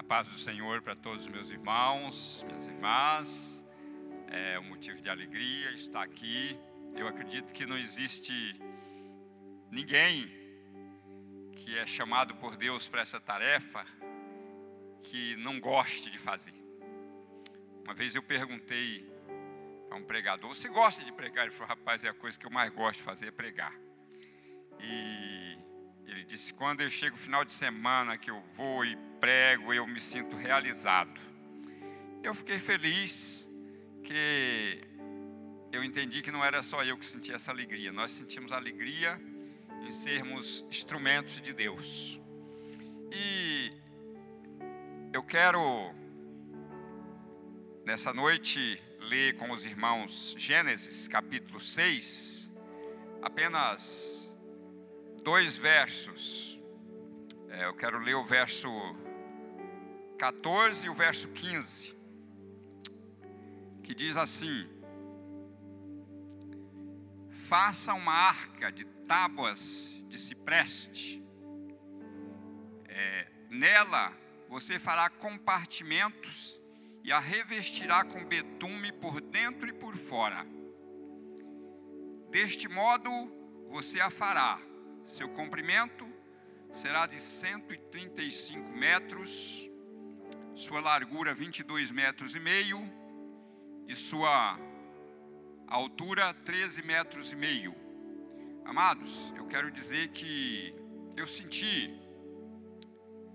A 0.00 0.02
paz 0.02 0.26
do 0.26 0.34
Senhor 0.34 0.80
para 0.80 0.96
todos 0.96 1.26
os 1.26 1.30
meus 1.30 1.50
irmãos, 1.50 2.42
minhas 2.46 2.66
irmãs. 2.66 3.66
É 4.28 4.58
um 4.58 4.62
motivo 4.62 4.98
de 5.02 5.10
alegria 5.10 5.72
estar 5.72 6.02
aqui. 6.02 6.58
Eu 6.96 7.06
acredito 7.06 7.52
que 7.52 7.66
não 7.66 7.76
existe 7.76 8.58
ninguém 9.70 10.26
que 11.54 11.76
é 11.76 11.86
chamado 11.86 12.34
por 12.36 12.56
Deus 12.56 12.88
para 12.88 13.02
essa 13.02 13.20
tarefa 13.20 13.84
que 15.02 15.36
não 15.36 15.60
goste 15.60 16.10
de 16.10 16.18
fazer. 16.18 16.54
Uma 17.84 17.92
vez 17.92 18.14
eu 18.14 18.22
perguntei 18.22 19.06
a 19.90 19.96
um 19.96 20.02
pregador: 20.02 20.48
Você 20.48 20.70
gosta 20.70 21.04
de 21.04 21.12
pregar? 21.12 21.44
Ele 21.44 21.54
falou: 21.54 21.68
Rapaz, 21.68 22.04
é 22.04 22.08
a 22.08 22.14
coisa 22.14 22.38
que 22.38 22.46
eu 22.46 22.50
mais 22.50 22.72
gosto 22.72 23.00
de 23.00 23.04
fazer 23.04 23.26
é 23.26 23.30
pregar. 23.30 23.74
E 24.80 25.58
ele 26.06 26.24
disse: 26.24 26.54
Quando 26.54 26.80
eu 26.80 26.88
chego 26.88 27.18
final 27.18 27.44
de 27.44 27.52
semana 27.52 28.16
que 28.16 28.30
eu 28.30 28.40
vou 28.56 28.82
e 28.82 29.09
prego, 29.20 29.74
eu 29.74 29.86
me 29.86 30.00
sinto 30.00 30.34
realizado. 30.34 31.20
Eu 32.22 32.34
fiquei 32.34 32.58
feliz 32.58 33.48
que 34.02 34.80
eu 35.70 35.84
entendi 35.84 36.22
que 36.22 36.32
não 36.32 36.44
era 36.44 36.62
só 36.62 36.82
eu 36.82 36.96
que 36.96 37.06
sentia 37.06 37.34
essa 37.34 37.50
alegria, 37.50 37.92
nós 37.92 38.10
sentimos 38.12 38.50
alegria 38.50 39.20
em 39.82 39.92
sermos 39.92 40.64
instrumentos 40.68 41.40
de 41.40 41.52
Deus. 41.52 42.20
E 43.12 43.72
eu 45.12 45.22
quero, 45.22 45.94
nessa 47.84 48.12
noite, 48.12 48.82
ler 49.00 49.36
com 49.36 49.50
os 49.50 49.64
irmãos 49.64 50.34
Gênesis 50.38 51.06
capítulo 51.06 51.60
6, 51.60 52.50
apenas 53.22 54.34
dois 55.22 55.56
versos. 55.56 56.58
É, 57.48 57.66
eu 57.66 57.74
quero 57.74 57.98
ler 57.98 58.14
o 58.14 58.24
verso 58.24 58.68
14 60.20 60.84
e 60.84 60.90
o 60.90 60.94
verso 60.94 61.28
15, 61.28 61.96
que 63.82 63.94
diz 63.94 64.18
assim: 64.18 64.68
Faça 67.48 67.94
uma 67.94 68.12
arca 68.12 68.70
de 68.70 68.84
tábuas 68.84 69.98
de 70.10 70.18
cipreste. 70.18 71.24
É, 72.86 73.28
nela 73.48 74.12
você 74.46 74.78
fará 74.78 75.08
compartimentos 75.08 76.60
e 77.02 77.10
a 77.10 77.18
revestirá 77.18 78.04
com 78.04 78.22
betume 78.22 78.92
por 78.92 79.22
dentro 79.22 79.70
e 79.70 79.72
por 79.72 79.96
fora. 79.96 80.46
Deste 82.30 82.68
modo 82.68 83.10
você 83.70 83.98
a 84.00 84.10
fará 84.10 84.60
seu 85.02 85.30
comprimento 85.30 86.06
será 86.72 87.06
de 87.06 87.18
135 87.18 88.68
metros, 88.68 89.69
sua 90.60 90.78
largura 90.78 91.32
22 91.32 91.90
metros 91.90 92.34
e 92.34 92.38
meio 92.38 92.82
e 93.88 93.96
sua 93.96 94.58
altura 95.66 96.34
13 96.34 96.82
metros 96.82 97.32
e 97.32 97.36
meio. 97.36 97.74
Amados, 98.62 99.32
eu 99.38 99.46
quero 99.46 99.70
dizer 99.70 100.08
que 100.08 100.74
eu 101.16 101.26
senti 101.26 101.98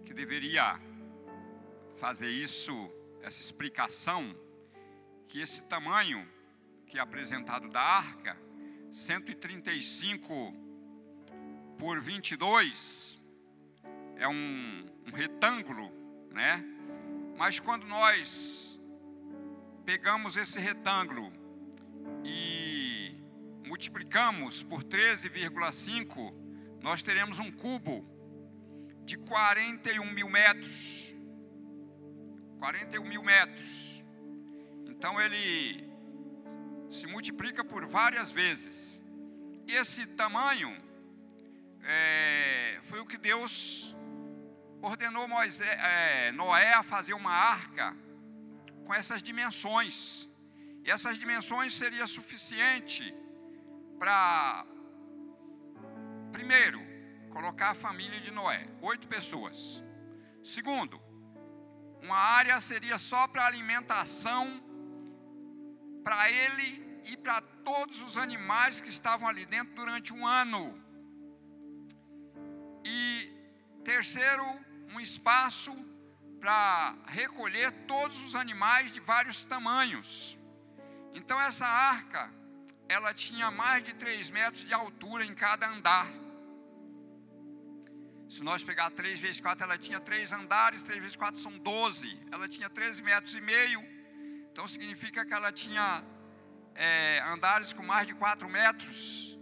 que 0.05 0.13
deveria 0.13 0.79
fazer 1.97 2.29
isso, 2.29 2.91
essa 3.23 3.41
explicação, 3.41 4.23
que 5.27 5.41
esse 5.41 5.63
tamanho 5.63 6.29
que 6.85 6.99
é 6.99 7.01
apresentado 7.01 7.67
da 7.69 7.81
arca, 7.81 8.37
135 8.91 10.53
por 11.79 11.99
22 11.99 13.19
é 14.15 14.27
um, 14.27 14.85
um 15.07 15.11
retângulo, 15.11 15.91
né? 16.29 16.74
Mas 17.37 17.59
quando 17.59 17.85
nós 17.85 18.79
pegamos 19.85 20.37
esse 20.37 20.59
retângulo 20.59 21.31
e 22.23 23.13
multiplicamos 23.65 24.63
por 24.63 24.83
13,5, 24.83 26.33
nós 26.81 27.03
teremos 27.03 27.37
um 27.39 27.51
cubo 27.51 28.07
de 29.03 29.17
41 29.17 30.11
mil 30.11 30.29
metros. 30.29 31.15
41 32.59 33.03
mil 33.03 33.21
metros. 33.21 34.03
Então 34.87 35.19
ele 35.19 35.89
se 36.89 37.05
multiplica 37.05 37.65
por 37.65 37.85
várias 37.85 38.31
vezes. 38.31 38.99
Esse 39.67 40.05
tamanho 40.05 40.73
é, 41.83 42.79
foi 42.83 42.99
o 43.01 43.05
que 43.05 43.17
Deus 43.17 43.95
ordenou 44.85 45.27
Moisés, 45.27 45.67
é, 45.67 46.31
Noé 46.31 46.73
a 46.73 46.83
fazer 46.83 47.13
uma 47.13 47.31
arca 47.31 47.95
com 48.85 48.93
essas 48.93 49.21
dimensões. 49.21 50.29
E 50.83 50.91
essas 50.91 51.17
dimensões 51.17 51.73
seria 51.73 52.05
suficiente 52.05 53.03
para, 53.97 54.65
primeiro, 56.31 56.79
colocar 57.31 57.71
a 57.71 57.75
família 57.75 58.19
de 58.21 58.31
Noé, 58.31 58.67
oito 58.81 59.07
pessoas. 59.07 59.83
Segundo, 60.43 61.01
uma 62.01 62.17
área 62.17 62.61
seria 62.61 62.97
só 62.99 63.27
para 63.27 63.47
alimentação 63.47 64.63
para 66.03 66.29
ele 66.29 66.67
e 67.05 67.17
para 67.17 67.41
todos 67.41 68.03
os 68.03 68.15
animais 68.17 68.79
que 68.79 68.89
estavam 68.89 69.27
ali 69.27 69.45
dentro 69.47 69.73
durante 69.73 70.13
um 70.13 70.27
ano. 70.27 70.79
E 72.83 73.33
terceiro, 73.83 74.45
um 74.91 74.99
espaço 74.99 75.73
para 76.39 76.95
recolher 77.07 77.71
todos 77.87 78.21
os 78.23 78.35
animais 78.35 78.91
de 78.91 78.99
vários 78.99 79.43
tamanhos. 79.43 80.37
Então 81.13 81.39
essa 81.41 81.65
arca, 81.65 82.31
ela 82.87 83.13
tinha 83.13 83.49
mais 83.49 83.83
de 83.83 83.93
3 83.95 84.29
metros 84.29 84.65
de 84.65 84.73
altura 84.73 85.25
em 85.25 85.33
cada 85.33 85.67
andar. 85.67 86.07
Se 88.29 88.43
nós 88.43 88.63
pegar 88.63 88.89
3 88.91 89.19
vezes 89.19 89.39
4, 89.39 89.63
ela 89.63 89.77
tinha 89.77 89.99
3 89.99 90.33
andares, 90.33 90.83
3 90.83 90.99
vezes 90.99 91.15
4 91.15 91.39
são 91.39 91.57
12. 91.57 92.19
Ela 92.31 92.47
tinha 92.47 92.69
13 92.69 93.01
metros 93.01 93.35
e 93.35 93.41
meio. 93.41 93.81
Então 94.51 94.67
significa 94.67 95.25
que 95.25 95.33
ela 95.33 95.51
tinha 95.51 96.03
é, 96.75 97.21
andares 97.27 97.71
com 97.71 97.83
mais 97.83 98.05
de 98.05 98.13
4 98.13 98.47
metros 98.49 99.37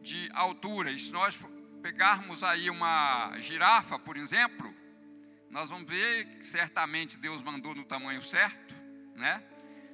de 0.00 0.30
altura. 0.32 0.90
E 0.90 0.98
se 0.98 1.12
nós 1.12 1.38
pegarmos 1.82 2.42
aí 2.42 2.70
uma 2.70 3.38
girafa, 3.38 3.98
por 3.98 4.16
exemplo, 4.16 4.71
nós 5.52 5.68
vamos 5.68 5.86
ver 5.86 6.24
que 6.38 6.48
certamente 6.48 7.18
Deus 7.18 7.42
mandou 7.42 7.74
no 7.74 7.84
tamanho 7.84 8.22
certo, 8.22 8.74
né? 9.14 9.44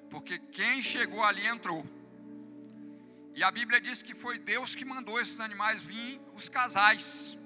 Porque 0.08 0.38
quem 0.38 0.80
chegou 0.80 1.24
ali 1.24 1.44
entrou. 1.44 1.84
E 3.34 3.42
a 3.42 3.50
Bíblia 3.50 3.80
diz 3.80 4.00
que 4.00 4.14
foi 4.14 4.38
Deus 4.38 4.76
que 4.76 4.84
mandou 4.84 5.20
esses 5.20 5.40
animais 5.40 5.82
vir, 5.82 6.20
os 6.32 6.48
casais. 6.48 7.36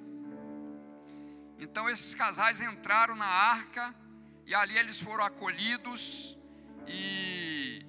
Então 1.59 1.89
esses 1.89 2.15
casais 2.15 2.61
entraram 2.61 3.17
na 3.17 3.25
arca 3.25 3.95
e 4.45 4.55
ali 4.55 4.77
eles 4.77 5.01
foram 5.01 5.25
acolhidos. 5.25 6.39
E 6.87 7.83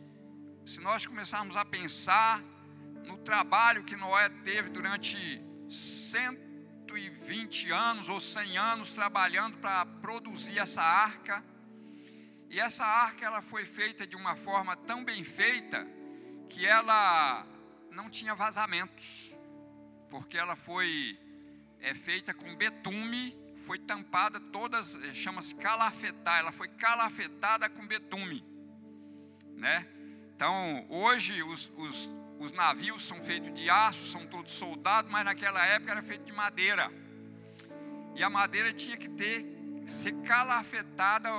se 0.66 0.80
nós 0.80 1.06
começarmos 1.06 1.58
a 1.58 1.66
pensar 1.66 2.42
no 3.04 3.18
trabalho 3.18 3.84
que 3.84 3.98
Noé 3.98 4.30
teve 4.30 4.70
durante 4.70 5.18
120 6.94 7.72
anos 7.72 8.08
ou 8.08 8.20
100 8.20 8.58
anos 8.58 8.92
trabalhando 8.92 9.58
para 9.58 9.84
produzir 9.84 10.60
essa 10.60 10.82
arca. 10.82 11.44
E 12.52 12.60
essa 12.60 12.86
arca 12.86 13.26
ela 13.26 13.42
foi 13.42 13.66
feita 13.66 14.06
de 14.06 14.16
uma 14.16 14.36
forma 14.36 14.76
tão 14.76 15.04
bem 15.04 15.24
feita 15.24 15.88
que 16.48 16.68
ela 16.68 17.48
não 17.90 18.12
tinha 18.12 18.36
vazamentos, 18.36 19.36
porque 20.10 20.38
ela 20.38 20.56
foi 20.56 21.20
é 21.80 21.96
feita 21.96 22.32
com 22.32 22.56
betume, 22.56 23.36
foi 23.66 23.80
tampada 23.80 24.40
todas, 24.40 24.96
eh, 24.96 25.14
chama-se 25.14 25.56
calafetar, 25.56 26.40
ela 26.40 26.52
foi 26.52 26.68
calafetada 26.68 27.68
com 27.70 27.88
betume, 27.88 28.46
né? 29.56 29.88
Então 30.36 30.86
hoje 30.90 31.42
os, 31.42 31.72
os 31.76 32.10
os 32.44 32.52
navios 32.52 33.06
são 33.06 33.24
feitos 33.24 33.54
de 33.54 33.70
aço, 33.70 34.06
são 34.06 34.28
todos 34.28 34.52
soldados, 34.52 35.10
mas 35.10 35.24
naquela 35.24 35.66
época 35.66 35.92
era 35.92 36.04
feito 36.04 36.26
de 36.26 36.34
madeira. 36.34 36.92
E 38.16 38.22
a 38.22 38.30
madeira 38.30 38.74
tinha 38.74 38.98
que 38.98 39.08
ter, 39.08 39.46
ser 39.86 40.12
calafetada 40.24 41.30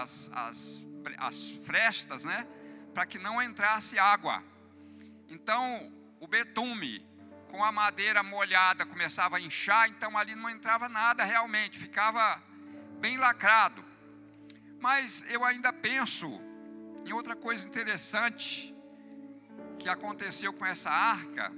as, 0.00 0.30
as, 0.32 0.86
as 1.18 1.50
frestas, 1.64 2.24
né? 2.24 2.46
Para 2.94 3.04
que 3.04 3.18
não 3.18 3.42
entrasse 3.42 3.98
água. 3.98 4.40
Então, 5.28 5.92
o 6.20 6.28
betume, 6.28 7.04
com 7.50 7.64
a 7.64 7.72
madeira 7.72 8.22
molhada, 8.22 8.86
começava 8.86 9.38
a 9.38 9.40
inchar, 9.40 9.88
então 9.88 10.16
ali 10.16 10.36
não 10.36 10.48
entrava 10.48 10.88
nada 10.88 11.24
realmente, 11.24 11.76
ficava 11.76 12.40
bem 13.00 13.16
lacrado. 13.16 13.84
Mas 14.78 15.24
eu 15.28 15.44
ainda 15.44 15.72
penso 15.72 16.40
em 17.04 17.12
outra 17.12 17.34
coisa 17.34 17.66
interessante 17.66 18.75
que 19.86 19.90
aconteceu 19.90 20.52
com 20.52 20.66
essa 20.66 20.90
arca 20.90 21.52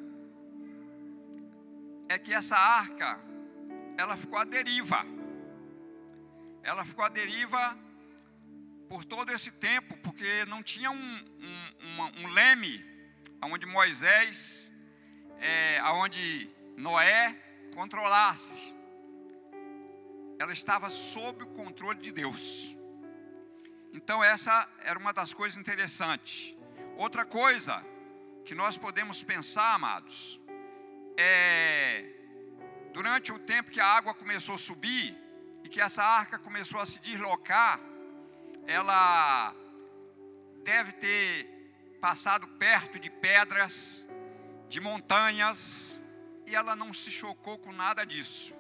é 2.11 2.19
que 2.19 2.35
essa 2.35 2.59
arca 2.59 3.19
ela 3.97 4.19
ficou 4.19 4.39
à 4.39 4.45
deriva. 4.45 5.03
ela 6.63 6.85
ficou 6.85 7.07
à 7.07 7.09
deriva 7.09 7.79
por 8.87 9.03
todo 9.03 9.33
esse 9.33 9.51
tempo, 9.53 9.97
porque 10.03 10.45
não 10.45 10.63
tinha 10.63 10.91
um, 10.91 11.15
um, 11.49 12.23
um 12.23 12.29
leme 12.29 12.85
onde 13.41 13.65
Moisés, 13.65 14.71
é, 15.41 15.83
onde 15.93 16.51
Noé 16.77 17.35
controlasse. 17.75 18.75
Ela 20.39 20.53
estava 20.53 20.91
sob 20.91 21.45
o 21.45 21.47
controle 21.55 21.99
de 21.99 22.13
Deus. 22.13 22.77
Então, 23.95 24.23
essa 24.23 24.69
era 24.81 24.99
uma 24.99 25.15
das 25.15 25.33
coisas 25.33 25.59
interessantes. 25.59 26.55
Outra 26.95 27.25
coisa 27.25 27.83
que 28.49 28.55
nós 28.55 28.79
podemos 28.79 29.23
pensar, 29.23 29.75
amados, 29.75 30.41
é 31.19 32.15
durante 32.95 33.31
o 33.31 33.39
tempo 33.39 33.71
que 33.71 33.79
a 33.79 33.85
água 33.85 34.15
começou 34.15 34.55
a 34.55 34.59
subir 34.59 35.15
e 35.63 35.69
que 35.69 35.83
essa 35.83 36.03
arca 36.03 36.39
começou 36.39 36.81
a 36.81 36.87
se 36.87 36.99
deslocar, 36.99 37.79
ela 38.67 39.55
deve 40.65 40.93
ter 40.93 41.45
passado 42.01 42.49
perto 42.65 42.99
de 42.99 43.11
pedras, 43.11 44.07
de 44.71 44.81
montanhas, 44.81 46.01
e 46.47 46.55
ela 46.55 46.75
não 46.75 46.95
se 46.95 47.11
chocou 47.11 47.59
com 47.59 47.71
nada 47.71 48.07
disso. 48.07 48.55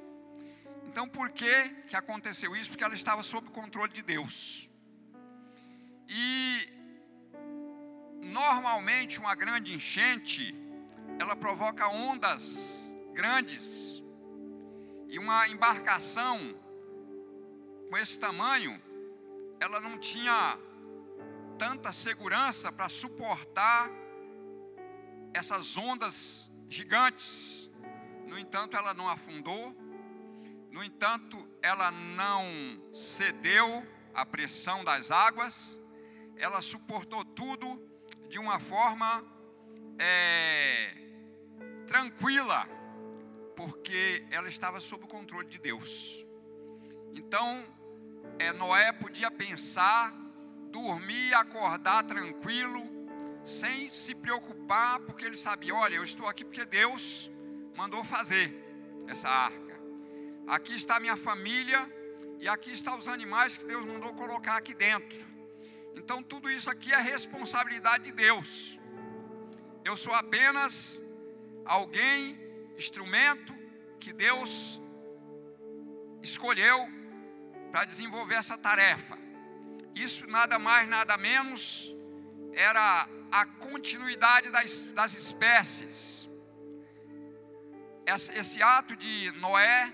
Então, 0.86 1.08
por 1.08 1.30
que, 1.30 1.70
que 1.88 1.96
aconteceu 1.96 2.54
isso? 2.54 2.68
Porque 2.68 2.84
ela 2.84 2.92
estava 2.92 3.22
sob 3.22 3.48
o 3.48 3.50
controle 3.50 3.94
de 3.94 4.02
Deus. 4.02 4.68
E 6.06 6.77
normalmente 8.20 9.18
uma 9.18 9.34
grande 9.34 9.74
enchente, 9.74 10.54
ela 11.18 11.34
provoca 11.34 11.88
ondas 11.88 12.96
grandes. 13.12 14.02
E 15.08 15.18
uma 15.18 15.48
embarcação 15.48 16.54
com 17.88 17.96
esse 17.96 18.18
tamanho, 18.18 18.80
ela 19.58 19.80
não 19.80 19.98
tinha 19.98 20.58
tanta 21.58 21.92
segurança 21.92 22.70
para 22.70 22.88
suportar 22.88 23.90
essas 25.32 25.76
ondas 25.76 26.50
gigantes. 26.68 27.70
No 28.26 28.38
entanto, 28.38 28.76
ela 28.76 28.92
não 28.92 29.08
afundou. 29.08 29.74
No 30.70 30.84
entanto, 30.84 31.48
ela 31.62 31.90
não 31.90 32.44
cedeu 32.92 33.86
à 34.14 34.26
pressão 34.26 34.84
das 34.84 35.10
águas. 35.10 35.82
Ela 36.36 36.60
suportou 36.60 37.24
tudo 37.24 37.87
de 38.28 38.38
uma 38.38 38.60
forma 38.60 39.24
é, 39.98 40.94
tranquila, 41.86 42.68
porque 43.56 44.24
ela 44.30 44.48
estava 44.48 44.78
sob 44.80 45.04
o 45.04 45.08
controle 45.08 45.48
de 45.48 45.58
Deus. 45.58 46.26
Então, 47.14 47.64
é, 48.38 48.52
Noé 48.52 48.92
podia 48.92 49.30
pensar, 49.30 50.12
dormir, 50.70 51.34
acordar 51.34 52.04
tranquilo, 52.04 52.82
sem 53.42 53.90
se 53.90 54.14
preocupar, 54.14 55.00
porque 55.00 55.24
ele 55.24 55.36
sabia: 55.36 55.74
olha, 55.74 55.96
eu 55.96 56.04
estou 56.04 56.26
aqui 56.26 56.44
porque 56.44 56.64
Deus 56.64 57.30
mandou 57.76 58.04
fazer 58.04 58.54
essa 59.08 59.28
arca. 59.28 59.80
Aqui 60.46 60.74
está 60.74 61.00
minha 61.00 61.16
família 61.16 61.90
e 62.38 62.48
aqui 62.48 62.70
estão 62.70 62.96
os 62.96 63.08
animais 63.08 63.56
que 63.56 63.64
Deus 63.64 63.84
mandou 63.84 64.12
colocar 64.14 64.56
aqui 64.56 64.74
dentro. 64.74 65.37
Então, 65.96 66.22
tudo 66.22 66.50
isso 66.50 66.70
aqui 66.70 66.92
é 66.92 67.00
responsabilidade 67.00 68.04
de 68.04 68.12
Deus. 68.12 68.78
Eu 69.84 69.96
sou 69.96 70.12
apenas 70.14 71.02
alguém, 71.64 72.38
instrumento 72.76 73.54
que 73.98 74.12
Deus 74.12 74.80
escolheu 76.22 76.88
para 77.70 77.84
desenvolver 77.84 78.36
essa 78.36 78.56
tarefa. 78.56 79.18
Isso 79.94 80.26
nada 80.26 80.58
mais, 80.58 80.88
nada 80.88 81.16
menos 81.16 81.94
era 82.52 83.08
a 83.30 83.44
continuidade 83.44 84.50
das, 84.50 84.92
das 84.92 85.14
espécies. 85.14 86.30
Esse, 88.06 88.32
esse 88.32 88.62
ato 88.62 88.96
de 88.96 89.32
Noé, 89.32 89.92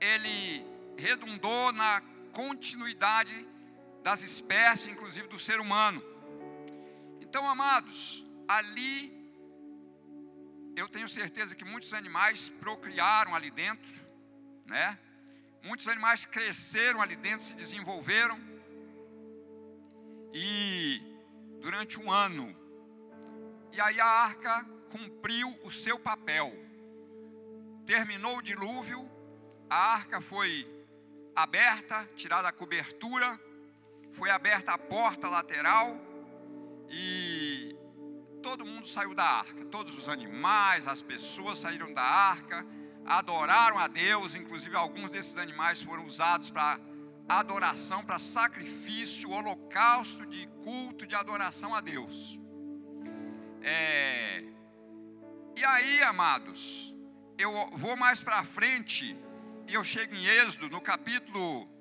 ele 0.00 0.64
redundou 0.96 1.72
na 1.72 2.02
continuidade 2.32 3.46
das 4.02 4.22
espécies, 4.22 4.88
inclusive 4.88 5.28
do 5.28 5.38
ser 5.38 5.60
humano. 5.60 6.02
Então, 7.20 7.48
amados, 7.48 8.24
ali 8.48 9.20
eu 10.76 10.88
tenho 10.88 11.08
certeza 11.08 11.54
que 11.54 11.64
muitos 11.64 11.92
animais 11.92 12.48
procriaram 12.48 13.34
ali 13.34 13.50
dentro, 13.50 13.92
né? 14.66 14.98
Muitos 15.62 15.86
animais 15.88 16.24
cresceram 16.24 17.02
ali 17.02 17.16
dentro, 17.16 17.44
se 17.44 17.54
desenvolveram. 17.54 18.40
E 20.32 21.02
durante 21.60 22.00
um 22.00 22.10
ano. 22.10 22.56
E 23.72 23.80
aí 23.80 24.00
a 24.00 24.06
arca 24.06 24.64
cumpriu 24.90 25.48
o 25.62 25.70
seu 25.70 25.98
papel. 25.98 26.52
Terminou 27.86 28.38
o 28.38 28.42
dilúvio, 28.42 29.08
a 29.68 29.94
arca 29.94 30.20
foi 30.20 30.68
aberta, 31.34 32.08
tirada 32.16 32.48
a 32.48 32.52
cobertura, 32.52 33.38
foi 34.20 34.28
aberta 34.28 34.72
a 34.72 34.76
porta 34.76 35.30
lateral 35.30 35.98
e 36.90 37.74
todo 38.42 38.66
mundo 38.66 38.86
saiu 38.86 39.14
da 39.14 39.24
arca. 39.24 39.64
Todos 39.64 39.96
os 39.96 40.10
animais, 40.10 40.86
as 40.86 41.00
pessoas 41.00 41.58
saíram 41.58 41.90
da 41.94 42.02
arca 42.02 42.66
adoraram 43.06 43.78
a 43.78 43.88
Deus, 43.88 44.34
inclusive 44.34 44.76
alguns 44.76 45.10
desses 45.10 45.38
animais 45.38 45.80
foram 45.80 46.04
usados 46.04 46.50
para 46.50 46.78
adoração, 47.26 48.04
para 48.04 48.18
sacrifício, 48.18 49.30
holocausto 49.30 50.26
de 50.26 50.46
culto, 50.62 51.06
de 51.06 51.14
adoração 51.14 51.74
a 51.74 51.80
Deus. 51.80 52.38
É... 53.62 54.44
E 55.56 55.64
aí, 55.64 56.02
amados, 56.02 56.94
eu 57.38 57.70
vou 57.72 57.96
mais 57.96 58.22
para 58.22 58.44
frente 58.44 59.16
e 59.66 59.72
eu 59.72 59.82
chego 59.82 60.14
em 60.14 60.26
Êxodo, 60.26 60.68
no 60.68 60.82
capítulo 60.82 61.79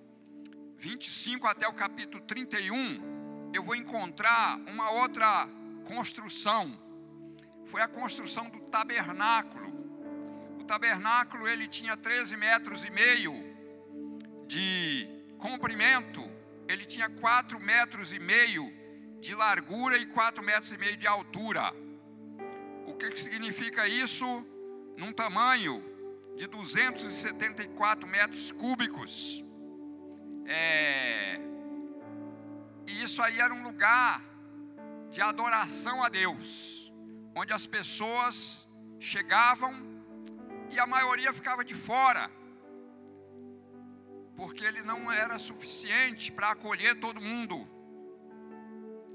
25 0.79 1.47
até 1.47 1.67
o 1.67 1.73
capítulo 1.73 2.23
31, 2.23 3.51
eu 3.53 3.61
vou 3.61 3.75
encontrar 3.75 4.57
uma 4.67 4.89
outra 4.91 5.47
construção. 5.85 6.77
Foi 7.65 7.81
a 7.81 7.87
construção 7.87 8.49
do 8.49 8.59
tabernáculo 8.61 9.69
tabernáculo 10.69 11.47
ele 11.47 11.67
tinha 11.67 11.97
13 11.97 12.37
metros 12.37 12.85
e 12.85 12.91
meio 12.91 13.33
de 14.45 15.09
comprimento, 15.39 16.21
ele 16.67 16.85
tinha 16.85 17.09
4 17.09 17.59
metros 17.59 18.13
e 18.13 18.19
meio 18.19 18.71
de 19.19 19.33
largura 19.33 19.97
e 19.97 20.05
4 20.05 20.43
metros 20.43 20.71
e 20.71 20.77
meio 20.77 20.95
de 20.95 21.07
altura. 21.07 21.73
O 22.85 22.93
que, 22.93 23.09
que 23.09 23.19
significa 23.19 23.87
isso? 23.87 24.45
Num 24.95 25.11
tamanho 25.11 25.83
de 26.37 26.45
274 26.45 28.07
metros 28.07 28.51
cúbicos. 28.51 29.43
É... 30.51 31.39
E 32.87 33.03
isso 33.03 33.21
aí 33.21 33.39
era 33.39 33.53
um 33.53 33.61
lugar 33.61 34.23
de 35.11 35.21
adoração 35.21 36.03
a 36.03 36.09
Deus, 36.09 36.91
onde 37.35 37.53
as 37.53 37.67
pessoas 37.67 38.67
chegavam 38.99 39.73
e 40.71 40.79
a 40.79 40.87
maioria 40.87 41.31
ficava 41.31 41.63
de 41.63 41.75
fora, 41.75 42.31
porque 44.35 44.65
ele 44.65 44.81
não 44.81 45.11
era 45.11 45.37
suficiente 45.37 46.31
para 46.31 46.49
acolher 46.49 46.99
todo 46.99 47.21
mundo. 47.21 47.67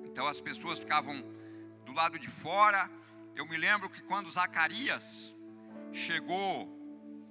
Então 0.05 0.29
as 0.29 0.41
pessoas 0.41 0.79
ficavam 0.79 1.17
do 1.85 1.93
lado 1.93 2.17
de 2.17 2.31
fora. 2.31 2.89
Eu 3.35 3.45
me 3.47 3.57
lembro 3.57 3.91
que 3.91 4.03
quando 4.03 4.31
Zacarias 4.31 5.35
chegou 5.93 6.69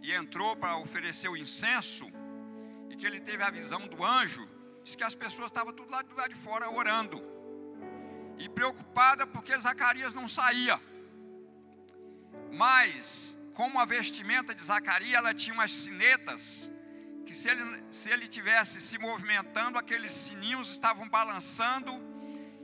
e 0.01 0.11
entrou 0.11 0.57
para 0.57 0.75
oferecer 0.77 1.29
o 1.29 1.37
incenso, 1.37 2.11
e 2.93 2.95
que 2.95 3.07
ele 3.07 3.19
teve 3.19 3.41
a 3.43 3.49
visão 3.49 3.81
do 3.87 4.05
anjo, 4.05 4.47
disse 4.83 4.95
que 4.95 5.03
as 5.03 5.15
pessoas 5.15 5.47
estavam 5.47 5.73
tudo 5.73 5.89
lá 5.89 6.03
do 6.03 6.15
lado 6.15 6.31
de 6.31 6.39
fora 6.39 6.69
orando, 6.69 7.19
e 8.37 8.47
preocupada 8.47 9.25
porque 9.25 9.59
Zacarias 9.59 10.13
não 10.13 10.27
saía. 10.27 10.79
Mas 12.51 13.35
como 13.55 13.79
a 13.79 13.85
vestimenta 13.85 14.53
de 14.53 14.63
Zacarias, 14.63 15.15
ela 15.15 15.33
tinha 15.33 15.55
umas 15.55 15.71
sinetas, 15.71 16.71
que 17.25 17.33
se 17.33 17.49
ele, 17.49 17.83
se 17.89 18.11
ele 18.11 18.27
tivesse 18.27 18.79
se 18.79 18.99
movimentando, 18.99 19.79
aqueles 19.79 20.13
sininhos 20.13 20.69
estavam 20.69 21.09
balançando, 21.09 21.91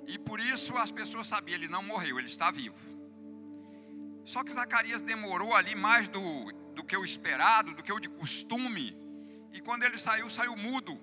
e 0.06 0.20
por 0.20 0.40
isso 0.40 0.78
as 0.78 0.92
pessoas 0.92 1.28
sabiam, 1.28 1.56
ele 1.56 1.68
não 1.68 1.82
morreu, 1.82 2.20
ele 2.20 2.28
está 2.28 2.52
vivo. 2.52 2.78
Só 4.26 4.44
que 4.44 4.54
Zacarias 4.54 5.02
demorou 5.02 5.56
ali 5.56 5.74
mais 5.74 6.08
do, 6.08 6.52
do 6.76 6.84
que 6.84 6.96
o 6.96 7.04
esperado, 7.04 7.74
do 7.74 7.82
que 7.82 7.92
o 7.92 8.00
de 8.00 8.10
costume, 8.10 8.96
e 9.52 9.62
quando 9.62 9.84
ele 9.84 9.98
saiu, 9.98 10.30
saiu 10.30 10.56
mudo. 10.56 11.00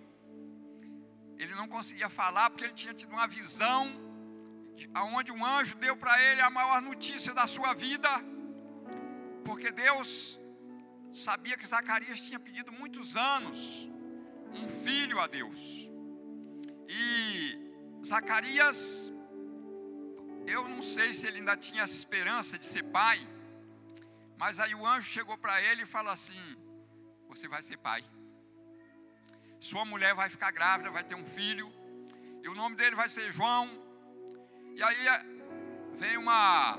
Ele 1.38 1.54
não 1.54 1.68
conseguia 1.68 2.08
falar 2.08 2.50
porque 2.50 2.64
ele 2.64 2.74
tinha 2.74 2.94
tido 2.94 3.12
uma 3.12 3.26
visão, 3.26 3.86
aonde 4.94 5.30
um 5.32 5.44
anjo 5.44 5.74
deu 5.76 5.96
para 5.96 6.20
ele 6.22 6.40
a 6.40 6.50
maior 6.50 6.80
notícia 6.80 7.34
da 7.34 7.46
sua 7.46 7.74
vida 7.74 8.10
porque 9.46 9.70
Deus 9.70 10.40
sabia 11.14 11.56
que 11.56 11.66
Zacarias 11.66 12.20
tinha 12.20 12.38
pedido 12.38 12.72
muitos 12.72 13.16
anos 13.16 13.88
um 14.52 14.68
filho 14.68 15.20
a 15.20 15.26
Deus. 15.28 15.88
E 16.88 17.06
Zacarias, 18.04 19.12
eu 20.46 20.68
não 20.68 20.82
sei 20.82 21.14
se 21.14 21.26
ele 21.26 21.38
ainda 21.38 21.56
tinha 21.56 21.84
esperança 21.84 22.58
de 22.58 22.66
ser 22.66 22.82
pai, 22.82 23.18
mas 24.36 24.58
aí 24.58 24.74
o 24.74 24.84
anjo 24.84 25.08
chegou 25.08 25.38
para 25.38 25.62
ele 25.62 25.82
e 25.82 25.86
falou 25.86 26.12
assim: 26.12 26.42
Você 27.28 27.46
vai 27.46 27.62
ser 27.62 27.78
pai. 27.78 28.04
Sua 29.70 29.84
mulher 29.84 30.14
vai 30.14 30.28
ficar 30.30 30.52
grávida, 30.52 30.92
vai 30.92 31.02
ter 31.02 31.16
um 31.16 31.26
filho, 31.26 31.68
e 32.40 32.48
o 32.48 32.54
nome 32.54 32.76
dele 32.76 32.94
vai 32.94 33.08
ser 33.08 33.32
João. 33.32 33.66
E 34.76 34.80
aí 34.80 35.08
é, 35.08 35.26
vem 35.98 36.16
uma, 36.16 36.78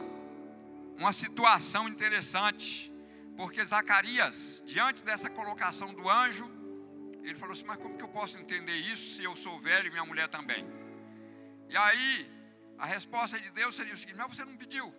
uma 0.96 1.12
situação 1.12 1.89
interessante, 1.89 2.89
porque 3.36 3.65
Zacarias, 3.65 4.63
diante 4.65 5.03
dessa 5.03 5.29
colocação 5.29 5.94
do 5.94 6.10
anjo, 6.10 6.50
ele 7.24 7.36
falou 7.36 7.51
assim: 7.51 7.65
Mas 7.65 7.77
como 7.77 7.98
que 7.98 8.06
eu 8.06 8.08
posso 8.08 8.39
entender 8.39 8.77
isso 8.77 9.17
se 9.17 9.24
eu 9.25 9.36
sou 9.36 9.60
velho 9.60 9.88
e 9.88 9.91
minha 9.91 10.06
mulher 10.06 10.29
também? 10.29 10.65
E 11.67 11.75
aí, 11.75 12.32
a 12.77 12.86
resposta 12.86 13.38
de 13.38 13.51
Deus 13.51 13.75
seria 13.75 13.96
o 13.96 13.98
seguinte: 13.98 14.17
Mas 14.17 14.34
você 14.34 14.46
não 14.46 14.56
pediu. 14.56 14.96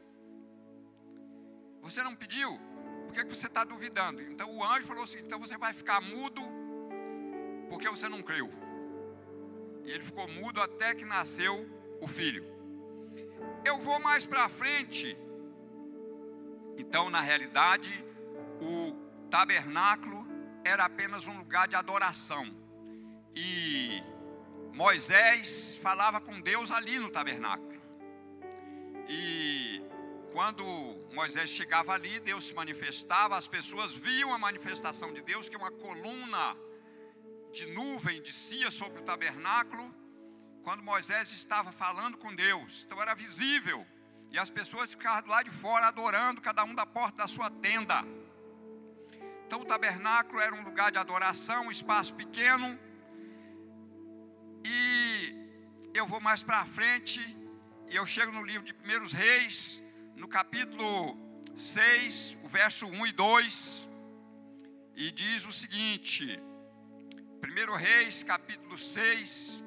Você 1.81 2.03
não 2.03 2.15
pediu? 2.15 2.61
Por 3.07 3.15
que, 3.15 3.25
que 3.25 3.35
você 3.35 3.47
está 3.47 3.65
duvidando? 3.65 4.21
Então 4.21 4.55
o 4.55 4.63
anjo 4.63 4.87
falou 4.87 5.05
assim: 5.05 5.21
Então 5.21 5.39
você 5.39 5.57
vai 5.57 5.73
ficar 5.73 6.03
mudo, 6.03 6.58
porque 7.69 7.89
você 7.89 8.09
não 8.09 8.23
creu. 8.23 8.51
E 9.85 9.91
ele 9.91 10.03
ficou 10.03 10.29
mudo 10.29 10.61
até 10.61 10.95
que 10.95 11.05
nasceu 11.05 11.69
o 12.01 12.07
filho. 12.07 12.45
Eu 13.65 13.79
vou 13.79 13.99
mais 14.01 14.27
para 14.27 14.49
frente. 14.49 15.17
Então, 16.77 17.11
na 17.11 17.21
realidade, 17.21 18.05
o 18.61 18.95
tabernáculo 19.31 20.27
era 20.65 20.85
apenas 20.85 21.27
um 21.27 21.37
lugar 21.39 21.67
de 21.69 21.77
adoração. 21.77 22.47
E 23.35 24.03
Moisés 24.73 25.77
falava 25.83 26.21
com 26.21 26.41
Deus 26.41 26.71
ali 26.71 26.99
no 26.99 27.11
tabernáculo. 27.11 27.81
E 29.09 29.83
quando 30.33 30.65
Moisés 31.13 31.49
chegava 31.49 31.93
ali, 31.95 32.21
Deus 32.21 32.49
se 32.49 32.55
manifestava, 32.55 33.37
as 33.37 33.49
pessoas 33.49 33.93
viam 33.93 34.33
a 34.33 34.39
manifestação 34.39 35.13
de 35.13 35.23
Deus, 35.23 35.49
que 35.49 35.57
uma 35.57 35.71
coluna 35.71 36.57
de 37.53 37.67
nuvem 37.67 38.23
descia 38.23 38.71
sobre 38.71 39.01
o 39.01 39.05
tabernáculo, 39.05 39.95
quando 40.63 40.83
Moisés 40.83 41.33
estava 41.33 41.73
falando 41.73 42.17
com 42.19 42.35
Deus. 42.35 42.85
Então 42.85 43.01
era 43.01 43.15
visível. 43.15 43.87
E 44.31 44.39
as 44.39 44.51
pessoas 44.51 44.91
ficavam 44.91 45.23
do 45.23 45.31
lado 45.31 45.51
de 45.51 45.57
fora 45.57 45.87
adorando, 45.87 46.41
cada 46.41 46.63
um 46.65 46.75
da 46.75 46.85
porta 46.85 47.19
da 47.19 47.29
sua 47.29 47.51
tenda. 47.51 48.05
Então 49.47 49.63
o 49.63 49.65
tabernáculo 49.65 50.41
era 50.41 50.55
um 50.55 50.63
lugar 50.63 50.93
de 50.93 50.99
adoração, 50.99 51.67
um 51.67 51.71
espaço 51.71 52.15
pequeno. 52.15 52.79
E 54.65 55.35
eu 55.95 56.07
vou 56.07 56.21
mais 56.21 56.43
para 56.43 56.67
frente, 56.67 57.21
e 57.89 57.97
eu 57.97 58.05
chego 58.05 58.31
no 58.31 58.45
livro 58.45 58.67
de 58.67 58.75
Primeiros 58.75 59.15
Reis, 59.15 59.83
no 60.15 60.29
capítulo 60.29 61.17
6, 61.57 62.37
o 62.43 62.49
verso 62.49 62.87
1 62.87 63.07
e 63.07 63.13
2, 63.13 63.89
e 64.95 65.11
diz 65.11 65.47
o 65.47 65.53
seguinte: 65.53 66.39
1 67.59 67.75
Reis, 67.75 68.23
capítulo 68.23 68.79
6, 68.79 69.65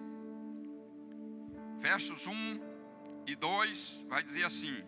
versos 1.81 2.25
1 2.25 2.33
e 3.27 3.36
2, 3.36 4.05
vai 4.07 4.24
dizer 4.24 4.45
assim: 4.45 4.81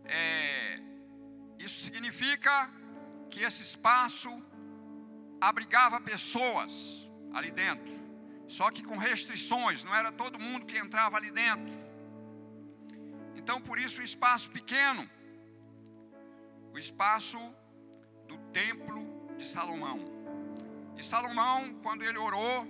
É, 0.05 0.92
isso 1.59 1.83
significa 1.85 2.69
que 3.29 3.41
esse 3.41 3.63
espaço 3.63 4.29
abrigava 5.39 5.99
pessoas 5.99 7.09
ali 7.33 7.51
dentro, 7.51 7.91
só 8.47 8.69
que 8.69 8.83
com 8.83 8.97
restrições, 8.97 9.83
não 9.83 9.95
era 9.95 10.11
todo 10.11 10.39
mundo 10.39 10.65
que 10.65 10.77
entrava 10.77 11.17
ali 11.17 11.31
dentro. 11.31 11.73
Então, 13.35 13.59
por 13.59 13.77
isso, 13.77 13.99
um 13.99 14.03
espaço 14.03 14.49
pequeno, 14.51 15.09
o 16.71 16.77
espaço 16.77 17.37
do 18.27 18.37
templo 18.51 19.35
de 19.37 19.45
Salomão. 19.45 19.99
E 20.97 21.03
Salomão, 21.03 21.73
quando 21.81 22.03
ele 22.03 22.17
orou, 22.17 22.67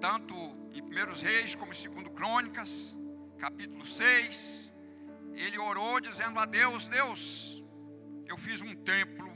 tanto 0.00 0.34
em 0.72 0.82
1 0.82 1.12
Reis 1.22 1.54
como 1.54 1.72
em 1.72 2.02
2 2.02 2.08
Crônicas, 2.16 2.96
capítulo 3.38 3.84
6, 3.84 4.71
ele 5.34 5.58
orou 5.58 6.00
dizendo 6.00 6.38
a 6.38 6.46
Deus: 6.46 6.86
Deus, 6.86 7.62
eu 8.26 8.36
fiz 8.36 8.60
um 8.60 8.74
templo 8.74 9.30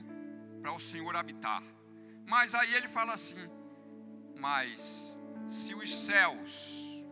para 0.61 0.73
o 0.73 0.81
Senhor 0.81 1.15
habitar. 1.17 1.63
Mas 2.27 2.55
aí 2.55 2.75
ele 2.75 2.89
fala 2.89 3.15
assim: 3.15 3.49
Mas 4.39 5.19
se 5.49 5.75
os 5.75 5.95
céus 5.95 7.05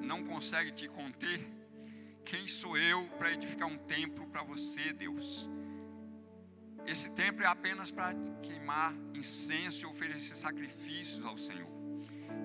não 0.00 0.24
conseguem 0.24 0.74
te 0.74 0.88
conter, 0.88 1.46
quem 2.24 2.46
sou 2.48 2.76
eu 2.76 3.06
para 3.18 3.32
edificar 3.32 3.68
um 3.68 3.78
templo 3.78 4.26
para 4.26 4.42
você, 4.42 4.92
Deus? 4.92 5.48
Esse 6.86 7.10
templo 7.12 7.44
é 7.44 7.46
apenas 7.46 7.90
para 7.90 8.14
queimar 8.42 8.92
incenso 9.14 9.82
e 9.82 9.86
oferecer 9.86 10.34
sacrifícios 10.34 11.24
ao 11.24 11.36
Senhor. 11.36 11.70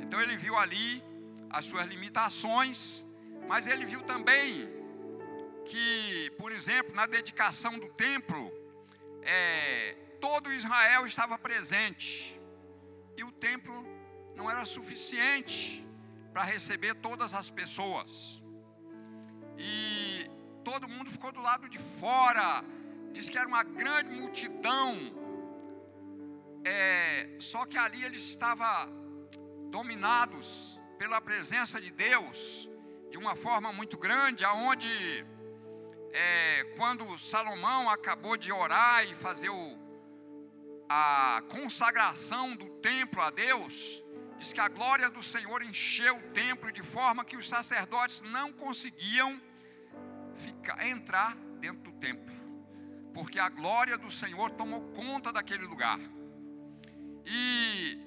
Então 0.01 0.21
ele 0.21 0.37
viu 0.37 0.55
ali 0.57 1.03
as 1.49 1.65
suas 1.65 1.87
limitações, 1.87 3.05
mas 3.47 3.67
ele 3.67 3.85
viu 3.85 4.01
também 4.03 4.76
que, 5.67 6.31
por 6.37 6.51
exemplo, 6.51 6.95
na 6.95 7.05
dedicação 7.05 7.77
do 7.77 7.89
templo, 7.89 8.51
é, 9.21 9.95
todo 10.19 10.51
Israel 10.51 11.05
estava 11.05 11.37
presente 11.37 12.39
e 13.15 13.23
o 13.23 13.31
templo 13.31 13.85
não 14.35 14.49
era 14.49 14.63
suficiente 14.65 15.85
para 16.33 16.43
receber 16.43 16.93
todas 16.95 17.33
as 17.33 17.49
pessoas 17.49 18.41
e 19.57 20.29
todo 20.63 20.87
mundo 20.87 21.09
ficou 21.09 21.31
do 21.31 21.41
lado 21.41 21.67
de 21.67 21.79
fora. 21.99 22.63
Diz 23.11 23.29
que 23.29 23.37
era 23.37 23.47
uma 23.47 23.63
grande 23.63 24.11
multidão. 24.21 24.95
É, 26.63 27.37
só 27.39 27.65
que 27.65 27.77
ali 27.77 28.03
eles 28.03 28.23
estavam 28.23 28.69
dominados 29.71 30.79
pela 30.97 31.19
presença 31.19 31.79
de 31.81 31.91
Deus 31.91 32.69
de 33.09 33.17
uma 33.17 33.35
forma 33.35 33.71
muito 33.71 33.97
grande, 33.97 34.43
aonde 34.43 35.25
é, 36.17 36.63
quando 36.75 37.15
Salomão 37.19 37.87
acabou 37.87 38.35
de 38.35 38.51
orar 38.51 39.05
e 39.05 39.13
fazer 39.13 39.49
o, 39.49 39.77
a 40.89 41.43
consagração 41.47 42.55
do 42.55 42.67
templo 42.89 43.21
a 43.21 43.29
Deus, 43.29 44.03
diz 44.39 44.51
que 44.51 44.59
a 44.59 44.67
glória 44.67 45.11
do 45.11 45.21
Senhor 45.21 45.61
encheu 45.61 46.17
o 46.17 46.23
templo 46.31 46.71
de 46.71 46.81
forma 46.81 47.23
que 47.23 47.37
os 47.37 47.47
sacerdotes 47.47 48.21
não 48.21 48.51
conseguiam 48.51 49.39
ficar, 50.37 50.87
entrar 50.87 51.35
dentro 51.59 51.91
do 51.91 51.99
templo, 51.99 52.35
porque 53.13 53.37
a 53.37 53.49
glória 53.49 53.95
do 53.95 54.09
Senhor 54.09 54.49
tomou 54.51 54.81
conta 54.93 55.31
daquele 55.31 55.65
lugar. 55.65 55.99
E 57.27 58.03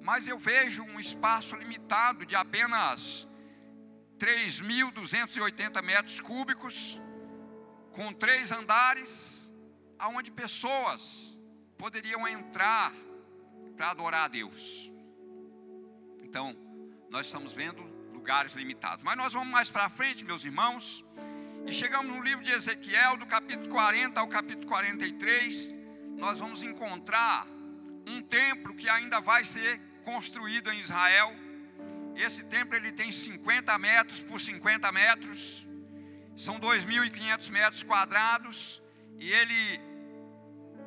mas 0.00 0.26
eu 0.26 0.38
vejo 0.38 0.82
um 0.82 0.98
espaço 0.98 1.54
limitado 1.56 2.24
de 2.24 2.34
apenas 2.34 3.28
3.280 4.24 5.82
metros 5.82 6.18
cúbicos, 6.18 6.98
com 7.92 8.10
três 8.10 8.50
andares, 8.52 9.52
aonde 9.98 10.30
pessoas 10.30 11.38
poderiam 11.76 12.26
entrar 12.26 12.90
para 13.76 13.90
adorar 13.90 14.24
a 14.24 14.28
Deus. 14.28 14.90
Então, 16.22 16.56
nós 17.10 17.26
estamos 17.26 17.52
vendo 17.52 17.82
lugares 18.14 18.54
limitados. 18.54 19.04
Mas 19.04 19.14
nós 19.14 19.34
vamos 19.34 19.48
mais 19.48 19.68
para 19.68 19.90
frente, 19.90 20.24
meus 20.24 20.42
irmãos, 20.42 21.04
E 21.66 21.72
chegamos 21.72 22.14
no 22.14 22.22
livro 22.22 22.44
de 22.44 22.50
Ezequiel, 22.50 23.16
do 23.16 23.24
capítulo 23.24 23.70
40 23.70 24.20
ao 24.20 24.28
capítulo 24.28 24.66
43, 24.66 25.72
nós 26.18 26.38
vamos 26.38 26.62
encontrar 26.62 27.46
um 28.06 28.20
templo 28.20 28.74
que 28.74 28.86
ainda 28.86 29.18
vai 29.18 29.44
ser 29.44 29.80
construído 30.04 30.70
em 30.70 30.78
Israel. 30.78 31.34
Esse 32.16 32.44
templo 32.44 32.76
ele 32.76 32.92
tem 32.92 33.10
50 33.10 33.76
metros 33.78 34.20
por 34.20 34.40
50 34.40 34.90
metros, 34.92 35.66
são 36.36 36.58
2.500 36.60 37.50
metros 37.50 37.82
quadrados, 37.82 38.82
e 39.18 39.32
ele, 39.32 39.80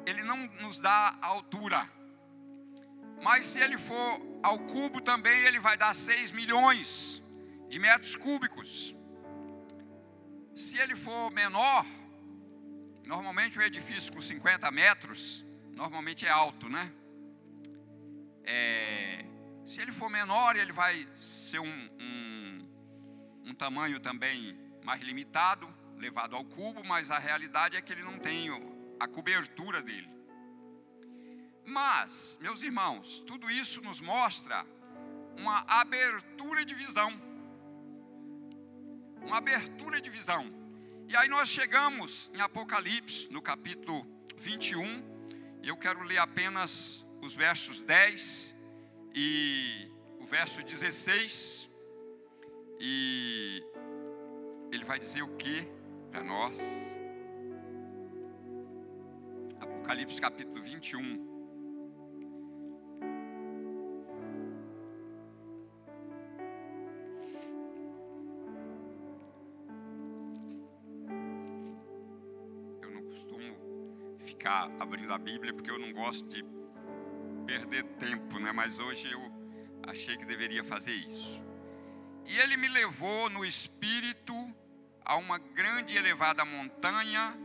ele 0.05 0.23
não 0.23 0.37
nos 0.61 0.79
dá 0.79 1.17
altura. 1.21 1.89
Mas 3.21 3.45
se 3.47 3.59
ele 3.59 3.77
for 3.77 4.21
ao 4.41 4.59
cubo 4.59 5.01
também, 5.01 5.37
ele 5.43 5.59
vai 5.59 5.77
dar 5.77 5.93
6 5.93 6.31
milhões 6.31 7.21
de 7.67 7.79
metros 7.79 8.15
cúbicos. 8.15 8.95
Se 10.55 10.77
ele 10.77 10.95
for 10.95 11.29
menor, 11.31 11.85
normalmente 13.05 13.59
o 13.59 13.61
edifício 13.61 14.13
com 14.13 14.21
50 14.21 14.71
metros, 14.71 15.45
normalmente 15.73 16.25
é 16.25 16.29
alto, 16.29 16.69
né? 16.69 16.91
É, 18.43 19.25
se 19.67 19.81
ele 19.81 19.91
for 19.91 20.09
menor, 20.09 20.55
ele 20.55 20.71
vai 20.71 21.07
ser 21.15 21.59
um, 21.59 21.89
um, 21.99 22.69
um 23.45 23.53
tamanho 23.53 23.99
também 23.99 24.57
mais 24.83 25.01
limitado, 25.01 25.67
levado 25.97 26.35
ao 26.35 26.43
cubo, 26.43 26.83
mas 26.83 27.11
a 27.11 27.19
realidade 27.19 27.75
é 27.75 27.81
que 27.81 27.91
ele 27.91 28.03
não 28.03 28.17
tem 28.17 28.49
a 28.99 29.07
cobertura 29.07 29.81
dele. 29.81 30.09
Mas, 31.65 32.37
meus 32.41 32.63
irmãos, 32.63 33.19
tudo 33.19 33.51
isso 33.51 33.81
nos 33.81 33.99
mostra 33.99 34.65
uma 35.37 35.65
abertura 35.67 36.65
de 36.65 36.73
visão 36.73 37.27
uma 39.27 39.37
abertura 39.37 39.99
de 39.99 40.09
visão. 40.09 40.49
E 41.07 41.15
aí 41.15 41.27
nós 41.27 41.49
chegamos 41.49 42.31
em 42.33 42.39
Apocalipse, 42.39 43.27
no 43.29 43.41
capítulo 43.41 44.07
21. 44.37 45.03
Eu 45.61 45.75
quero 45.75 46.01
ler 46.03 46.17
apenas 46.17 47.05
os 47.21 47.33
versos 47.33 47.81
10 47.81 48.55
e 49.13 49.91
o 50.19 50.25
verso 50.25 50.63
16. 50.63 51.69
E 52.79 53.63
ele 54.71 54.85
vai 54.85 54.99
dizer 54.99 55.23
o 55.23 55.35
que 55.35 55.67
para 56.11 56.23
nós? 56.23 56.59
Apocalipse 59.59 60.21
capítulo 60.21 60.61
21. 60.61 61.37
ficar 74.47 74.71
abrindo 74.79 75.11
a 75.13 75.17
Bíblia 75.17 75.53
porque 75.53 75.69
eu 75.69 75.79
não 75.79 75.91
gosto 75.91 76.27
de 76.29 76.43
perder 77.57 77.83
tempo, 77.97 78.37
né? 78.39 78.51
Mas 78.51 78.79
hoje 78.79 79.11
eu 79.11 79.31
achei 79.87 80.15
que 80.15 80.25
deveria 80.25 80.63
fazer 80.63 80.93
isso. 80.93 81.43
E 82.25 82.37
ele 82.37 82.55
me 82.57 82.67
levou 82.67 83.29
no 83.29 83.43
espírito 83.43 84.33
a 85.03 85.15
uma 85.15 85.39
grande 85.39 85.93
e 85.93 85.97
elevada 85.97 86.45
montanha 86.45 87.35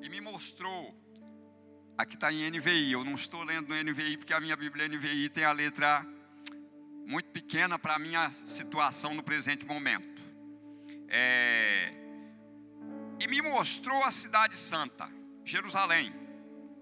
e 0.00 0.08
me 0.08 0.20
mostrou. 0.20 0.98
Aqui 1.96 2.14
está 2.14 2.32
em 2.32 2.50
NVI, 2.50 2.92
eu 2.92 3.04
não 3.04 3.14
estou 3.14 3.44
lendo 3.44 3.68
no 3.68 3.90
NVI 3.90 4.16
porque 4.16 4.34
a 4.34 4.40
minha 4.40 4.56
Bíblia 4.56 4.88
NVI 4.88 5.28
tem 5.28 5.44
a 5.44 5.52
letra 5.52 6.04
muito 7.06 7.30
pequena 7.30 7.78
para 7.78 7.94
a 7.94 7.98
minha 7.98 8.32
situação 8.32 9.14
no 9.14 9.22
presente 9.22 9.64
momento. 9.64 10.22
É... 11.08 11.92
E 13.20 13.28
me 13.28 13.40
mostrou 13.42 14.02
a 14.02 14.10
cidade 14.10 14.56
santa, 14.56 15.08
Jerusalém 15.44 16.22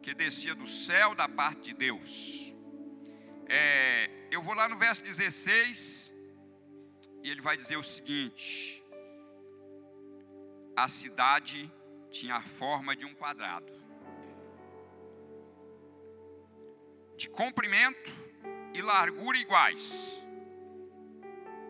que 0.02 0.14
descia 0.14 0.54
do 0.54 0.66
céu 0.66 1.14
da 1.14 1.28
parte 1.28 1.72
de 1.72 1.74
Deus. 1.74 2.49
É, 3.52 4.08
eu 4.30 4.40
vou 4.40 4.54
lá 4.54 4.68
no 4.68 4.78
verso 4.78 5.02
16, 5.02 6.08
e 7.20 7.28
ele 7.28 7.40
vai 7.40 7.56
dizer 7.56 7.76
o 7.76 7.82
seguinte: 7.82 8.80
a 10.76 10.86
cidade 10.86 11.68
tinha 12.12 12.36
a 12.36 12.42
forma 12.42 12.94
de 12.94 13.04
um 13.04 13.12
quadrado, 13.12 13.72
de 17.16 17.28
comprimento 17.28 18.12
e 18.72 18.80
largura 18.80 19.36
iguais, 19.36 20.22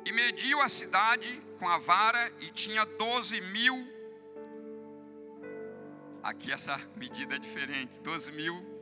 e 0.05 0.13
mediu 0.13 0.61
a 0.61 0.69
cidade 0.69 1.43
com 1.59 1.67
a 1.67 1.79
vara 1.79 2.31
e 2.41 2.51
tinha 2.51 2.85
12 2.85 3.41
mil. 3.41 3.89
Aqui 6.23 6.53
essa 6.53 6.77
medida 6.95 7.37
é 7.37 7.39
diferente, 7.39 7.99
12 8.01 8.33
mil, 8.33 8.80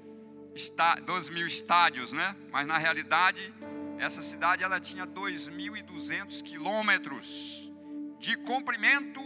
12 1.05 1.31
mil 1.31 1.47
estádios, 1.47 2.13
né? 2.13 2.37
Mas 2.51 2.67
na 2.67 2.77
realidade, 2.79 3.55
essa 3.99 4.23
cidade 4.23 4.65
ela 4.65 4.81
tinha 4.81 5.07
2.200 5.07 6.43
quilômetros 6.43 7.71
de 8.19 8.37
comprimento, 8.39 9.21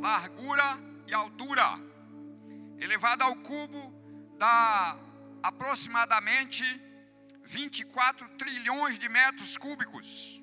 largura 0.00 0.78
e 1.06 1.14
altura, 1.14 1.80
elevada 2.78 3.24
ao 3.24 3.34
cubo 3.36 3.94
dá 4.36 4.96
aproximadamente 5.42 6.62
24 7.44 8.28
trilhões 8.36 8.98
de 8.98 9.08
metros 9.08 9.56
cúbicos. 9.56 10.42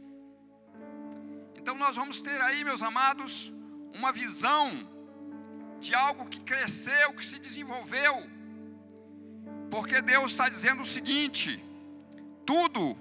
Então 1.55 1.75
nós 1.75 1.95
vamos 1.95 2.19
ter 2.21 2.41
aí, 2.41 2.63
meus 2.63 2.81
amados, 2.81 3.53
uma 3.93 4.11
visão 4.11 4.91
de 5.79 5.93
algo 5.93 6.27
que 6.27 6.39
cresceu, 6.41 7.13
que 7.13 7.25
se 7.25 7.39
desenvolveu. 7.39 8.35
Porque 9.69 10.01
Deus 10.01 10.32
está 10.32 10.47
dizendo 10.49 10.82
o 10.82 10.86
seguinte: 10.86 11.63
tudo 12.45 12.97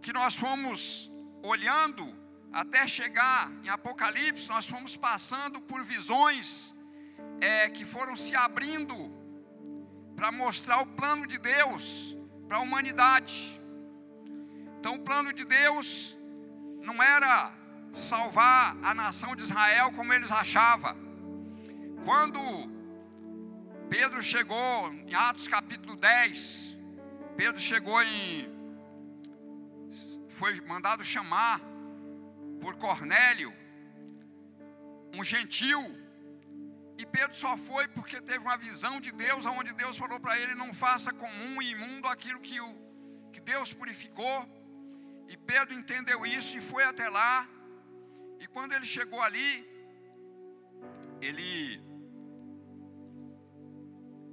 que 0.00 0.12
nós 0.12 0.34
fomos 0.34 1.10
olhando 1.42 2.14
até 2.52 2.86
chegar 2.86 3.50
em 3.62 3.68
Apocalipse, 3.68 4.48
nós 4.48 4.68
fomos 4.68 4.96
passando 4.96 5.60
por 5.60 5.84
visões 5.84 6.74
é, 7.40 7.68
que 7.68 7.84
foram 7.84 8.16
se 8.16 8.34
abrindo 8.34 8.94
para 10.14 10.32
mostrar 10.32 10.80
o 10.80 10.86
plano 10.86 11.26
de 11.26 11.38
Deus 11.38 12.16
para 12.48 12.58
a 12.58 12.60
humanidade. 12.60 13.60
Então, 14.78 14.94
o 14.94 15.00
plano 15.00 15.32
de 15.32 15.44
Deus 15.44 16.16
não 16.80 17.02
era 17.02 17.52
salvar 17.92 18.76
a 18.82 18.94
nação 18.94 19.34
de 19.34 19.42
Israel 19.42 19.90
como 19.92 20.12
eles 20.12 20.30
achavam 20.30 21.06
quando 22.04 22.40
Pedro 23.88 24.20
chegou 24.20 24.92
em 24.92 25.14
Atos 25.14 25.46
capítulo 25.46 25.96
10, 25.96 26.76
Pedro 27.36 27.60
chegou 27.60 28.02
em. 28.02 28.54
Foi 30.30 30.60
mandado 30.62 31.04
chamar 31.04 31.60
por 32.60 32.74
Cornélio, 32.76 33.52
um 35.14 35.22
gentil, 35.22 35.80
e 36.98 37.06
Pedro 37.06 37.36
só 37.36 37.56
foi 37.56 37.86
porque 37.88 38.20
teve 38.20 38.38
uma 38.38 38.56
visão 38.56 39.00
de 39.00 39.12
Deus, 39.12 39.46
onde 39.46 39.72
Deus 39.72 39.96
falou 39.96 40.18
para 40.18 40.38
ele: 40.40 40.54
não 40.54 40.74
faça 40.74 41.12
comum 41.12 41.62
e 41.62 41.70
imundo 41.70 42.08
aquilo 42.08 42.40
que, 42.40 42.60
o, 42.60 42.74
que 43.32 43.40
Deus 43.40 43.72
purificou. 43.72 44.36
E 45.28 45.36
Pedro 45.36 45.74
entendeu 45.74 46.26
isso 46.26 46.58
e 46.58 46.60
foi 46.60 46.82
até 46.82 47.08
lá. 47.08 47.48
E 48.40 48.46
quando 48.48 48.72
ele 48.72 48.84
chegou 48.84 49.22
ali, 49.22 49.64
ele 51.20 51.85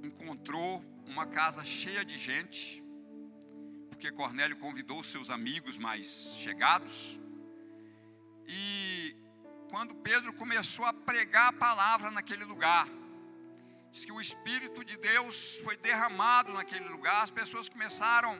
encontrou 0.04 0.84
uma 1.06 1.26
casa 1.26 1.64
cheia 1.64 2.04
de 2.04 2.16
gente, 2.18 2.82
porque 3.88 4.10
Cornélio 4.10 4.56
convidou 4.58 5.02
seus 5.02 5.30
amigos 5.30 5.76
mais 5.78 6.34
chegados. 6.38 7.18
E 8.46 9.16
quando 9.70 9.94
Pedro 9.94 10.32
começou 10.34 10.84
a 10.84 10.92
pregar 10.92 11.48
a 11.48 11.52
palavra 11.52 12.10
naquele 12.10 12.44
lugar, 12.44 12.86
diz 13.90 14.04
que 14.04 14.12
o 14.12 14.20
Espírito 14.20 14.84
de 14.84 14.96
Deus 14.96 15.58
foi 15.64 15.76
derramado 15.76 16.52
naquele 16.52 16.88
lugar, 16.88 17.22
as 17.22 17.30
pessoas 17.30 17.68
começaram 17.68 18.32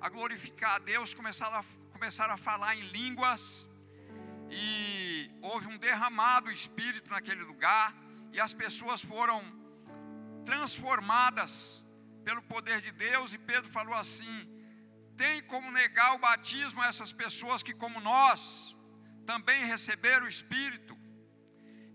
a 0.00 0.08
glorificar 0.08 0.76
a 0.76 0.78
Deus, 0.78 1.12
começaram 1.12 1.56
a, 1.58 1.64
começaram 1.92 2.34
a 2.34 2.38
falar 2.38 2.76
em 2.76 2.86
línguas, 2.88 3.68
e 4.50 5.30
houve 5.42 5.66
um 5.68 5.78
derramado 5.78 6.50
Espírito 6.50 7.10
naquele 7.10 7.42
lugar, 7.42 7.94
e 8.32 8.40
as 8.40 8.54
pessoas 8.54 9.02
foram 9.02 9.59
transformadas 10.50 11.52
pelo 12.26 12.42
poder 12.52 12.78
de 12.86 12.92
Deus, 13.06 13.32
e 13.32 13.38
Pedro 13.50 13.68
falou 13.78 13.96
assim: 14.04 14.34
tem 15.22 15.36
como 15.52 15.76
negar 15.80 16.10
o 16.14 16.22
batismo 16.28 16.80
a 16.82 16.88
essas 16.92 17.12
pessoas 17.22 17.62
que, 17.66 17.74
como 17.82 18.00
nós, 18.12 18.42
também 19.30 19.60
receberam 19.74 20.26
o 20.26 20.34
Espírito? 20.36 20.94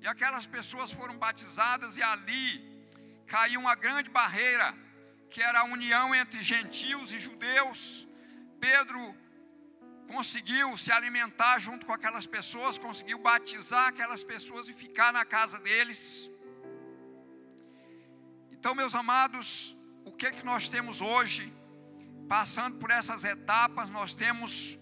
E 0.03 0.07
aquelas 0.13 0.47
pessoas 0.55 0.89
foram 0.99 1.17
batizadas, 1.25 1.97
e 1.99 2.03
ali 2.13 2.45
caiu 3.33 3.59
uma 3.65 3.75
grande 3.85 4.09
barreira, 4.19 4.67
que 5.31 5.41
era 5.49 5.59
a 5.61 5.69
união 5.77 6.07
entre 6.21 6.41
gentios 6.53 7.13
e 7.15 7.19
judeus. 7.27 7.79
Pedro 8.67 9.01
conseguiu 10.13 10.67
se 10.83 10.91
alimentar 10.97 11.55
junto 11.67 11.85
com 11.87 11.93
aquelas 11.97 12.27
pessoas, 12.37 12.83
conseguiu 12.87 13.19
batizar 13.29 13.87
aquelas 13.89 14.23
pessoas 14.33 14.69
e 14.69 14.73
ficar 14.85 15.11
na 15.11 15.25
casa 15.25 15.59
deles. 15.67 16.05
Então, 18.65 18.73
meus 18.73 18.95
amados, 18.95 19.77
o 20.03 20.11
que 20.11 20.25
é 20.25 20.31
que 20.31 20.43
nós 20.43 20.67
temos 20.67 20.99
hoje? 20.99 21.53
Passando 22.27 22.79
por 22.79 22.89
essas 22.89 23.23
etapas, 23.23 23.91
nós 23.91 24.15
temos 24.15 24.79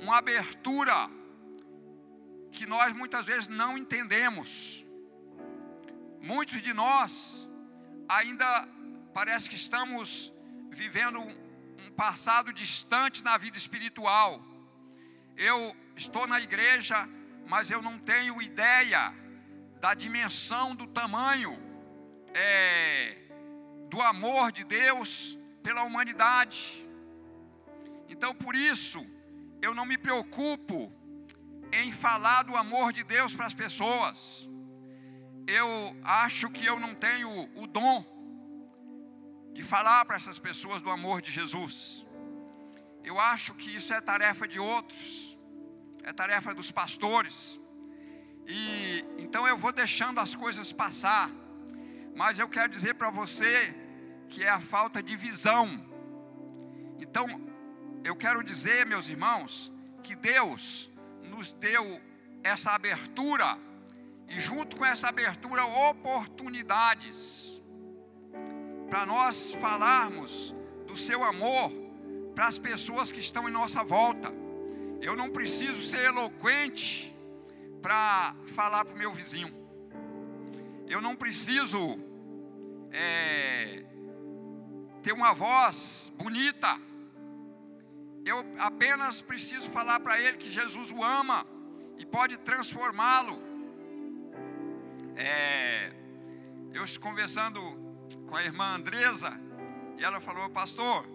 uma 0.00 0.16
abertura 0.16 1.08
que 2.50 2.66
nós 2.66 2.92
muitas 2.92 3.24
vezes 3.24 3.46
não 3.46 3.78
entendemos. 3.78 4.84
Muitos 6.20 6.60
de 6.60 6.72
nós 6.72 7.48
ainda 8.08 8.66
parece 9.14 9.48
que 9.48 9.54
estamos 9.54 10.32
vivendo 10.68 11.20
um 11.20 11.92
passado 11.92 12.52
distante 12.52 13.22
na 13.22 13.36
vida 13.36 13.56
espiritual. 13.56 14.42
Eu 15.36 15.76
estou 15.94 16.26
na 16.26 16.40
igreja, 16.40 17.08
mas 17.46 17.70
eu 17.70 17.80
não 17.80 17.96
tenho 17.96 18.42
ideia 18.42 19.14
da 19.78 19.94
dimensão, 19.94 20.74
do 20.74 20.88
tamanho 20.88 21.69
é, 22.34 23.16
do 23.88 24.00
amor 24.00 24.52
de 24.52 24.64
Deus 24.64 25.38
pela 25.62 25.82
humanidade. 25.82 26.86
Então, 28.08 28.34
por 28.34 28.54
isso, 28.54 29.04
eu 29.62 29.74
não 29.74 29.84
me 29.84 29.98
preocupo 29.98 30.92
em 31.72 31.92
falar 31.92 32.42
do 32.42 32.56
amor 32.56 32.92
de 32.92 33.04
Deus 33.04 33.34
para 33.34 33.46
as 33.46 33.54
pessoas. 33.54 34.48
Eu 35.46 35.96
acho 36.04 36.50
que 36.50 36.64
eu 36.64 36.78
não 36.78 36.94
tenho 36.94 37.48
o 37.56 37.66
dom 37.66 38.04
de 39.52 39.62
falar 39.62 40.04
para 40.04 40.16
essas 40.16 40.38
pessoas 40.38 40.80
do 40.82 40.90
amor 40.90 41.20
de 41.20 41.30
Jesus. 41.30 42.06
Eu 43.02 43.18
acho 43.18 43.54
que 43.54 43.74
isso 43.74 43.92
é 43.92 44.00
tarefa 44.00 44.46
de 44.46 44.58
outros, 44.58 45.36
é 46.02 46.12
tarefa 46.12 46.54
dos 46.54 46.70
pastores. 46.70 47.60
E 48.46 49.04
então 49.18 49.46
eu 49.46 49.56
vou 49.56 49.72
deixando 49.72 50.18
as 50.20 50.34
coisas 50.34 50.72
passar, 50.72 51.30
mas 52.14 52.38
eu 52.38 52.48
quero 52.48 52.68
dizer 52.68 52.94
para 52.94 53.10
você 53.10 53.74
que 54.28 54.44
é 54.44 54.48
a 54.48 54.60
falta 54.60 55.02
de 55.02 55.16
visão. 55.16 55.66
Então, 56.98 57.26
eu 58.04 58.14
quero 58.16 58.42
dizer, 58.42 58.86
meus 58.86 59.08
irmãos, 59.08 59.72
que 60.02 60.14
Deus 60.14 60.90
nos 61.22 61.52
deu 61.52 62.00
essa 62.42 62.72
abertura 62.72 63.58
e 64.28 64.38
junto 64.40 64.76
com 64.76 64.84
essa 64.84 65.08
abertura 65.08 65.64
oportunidades 65.64 67.60
para 68.88 69.04
nós 69.04 69.52
falarmos 69.52 70.54
do 70.86 70.96
seu 70.96 71.22
amor 71.22 71.72
para 72.34 72.46
as 72.46 72.58
pessoas 72.58 73.12
que 73.12 73.20
estão 73.20 73.48
em 73.48 73.52
nossa 73.52 73.82
volta. 73.82 74.32
Eu 75.00 75.16
não 75.16 75.30
preciso 75.30 75.82
ser 75.82 76.04
eloquente 76.04 77.14
para 77.82 78.34
falar 78.54 78.84
para 78.84 78.94
o 78.94 78.98
meu 78.98 79.12
vizinho. 79.12 79.59
Eu 80.90 81.00
não 81.00 81.14
preciso 81.14 82.00
é, 82.90 83.84
ter 85.04 85.12
uma 85.12 85.32
voz 85.32 86.10
bonita. 86.16 86.76
Eu 88.24 88.44
apenas 88.58 89.22
preciso 89.22 89.70
falar 89.70 90.00
para 90.00 90.20
ele 90.20 90.36
que 90.36 90.50
Jesus 90.50 90.90
o 90.90 91.04
ama 91.04 91.46
e 91.96 92.04
pode 92.04 92.36
transformá-lo. 92.38 93.40
É, 95.14 95.92
eu 96.72 96.84
conversando 96.98 97.60
com 98.28 98.34
a 98.34 98.42
irmã 98.42 98.74
Andresa, 98.74 99.40
e 99.96 100.02
ela 100.02 100.20
falou, 100.20 100.50
pastor, 100.50 101.06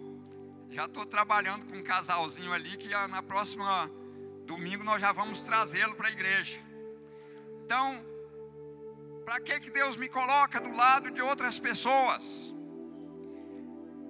já 0.70 0.86
estou 0.86 1.04
trabalhando 1.04 1.66
com 1.66 1.76
um 1.76 1.84
casalzinho 1.84 2.50
ali 2.50 2.78
que 2.78 2.88
na 3.08 3.22
próxima 3.22 3.90
domingo 4.46 4.82
nós 4.82 5.02
já 5.02 5.12
vamos 5.12 5.42
trazê-lo 5.42 5.94
para 5.96 6.08
a 6.08 6.12
igreja. 6.12 6.58
Então, 7.62 8.15
para 9.26 9.40
que, 9.40 9.58
que 9.60 9.70
Deus 9.70 9.96
me 9.96 10.08
coloca 10.08 10.60
do 10.60 10.70
lado 10.70 11.10
de 11.10 11.20
outras 11.20 11.58
pessoas? 11.58 12.54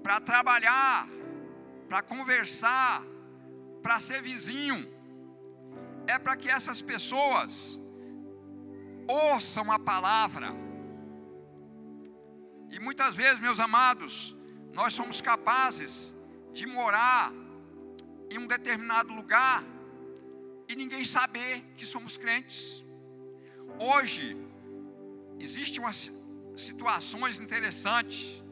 Para 0.03 0.21
trabalhar, 0.21 1.09
para 1.89 2.03
conversar, 2.03 3.03
para 3.83 3.99
ser 3.99 4.21
vizinho. 4.21 4.79
É 6.07 6.19
para 6.19 6.37
que 6.37 6.49
essas 6.49 6.81
pessoas 6.81 7.81
ouçam 9.09 9.73
a 9.73 9.79
palavra 9.79 10.55
e 12.71 12.79
muitas 12.79 13.15
vezes, 13.15 13.41
meus 13.41 13.59
amados, 13.59 14.37
nós 14.73 14.93
somos 14.93 15.21
capazes 15.21 16.15
de 16.53 16.67
morar 16.67 17.33
em 18.29 18.39
um 18.39 18.47
determinado 18.47 19.15
lugar 19.15 19.65
e 20.69 20.77
ninguém 20.77 21.03
saber 21.03 21.63
que 21.75 21.87
somos 21.87 22.19
crentes. 22.19 22.85
Hoje, 23.79 24.37
existem 25.39 25.81
umas 25.81 26.13
situações 26.57 27.39
interessantes. 27.41 28.43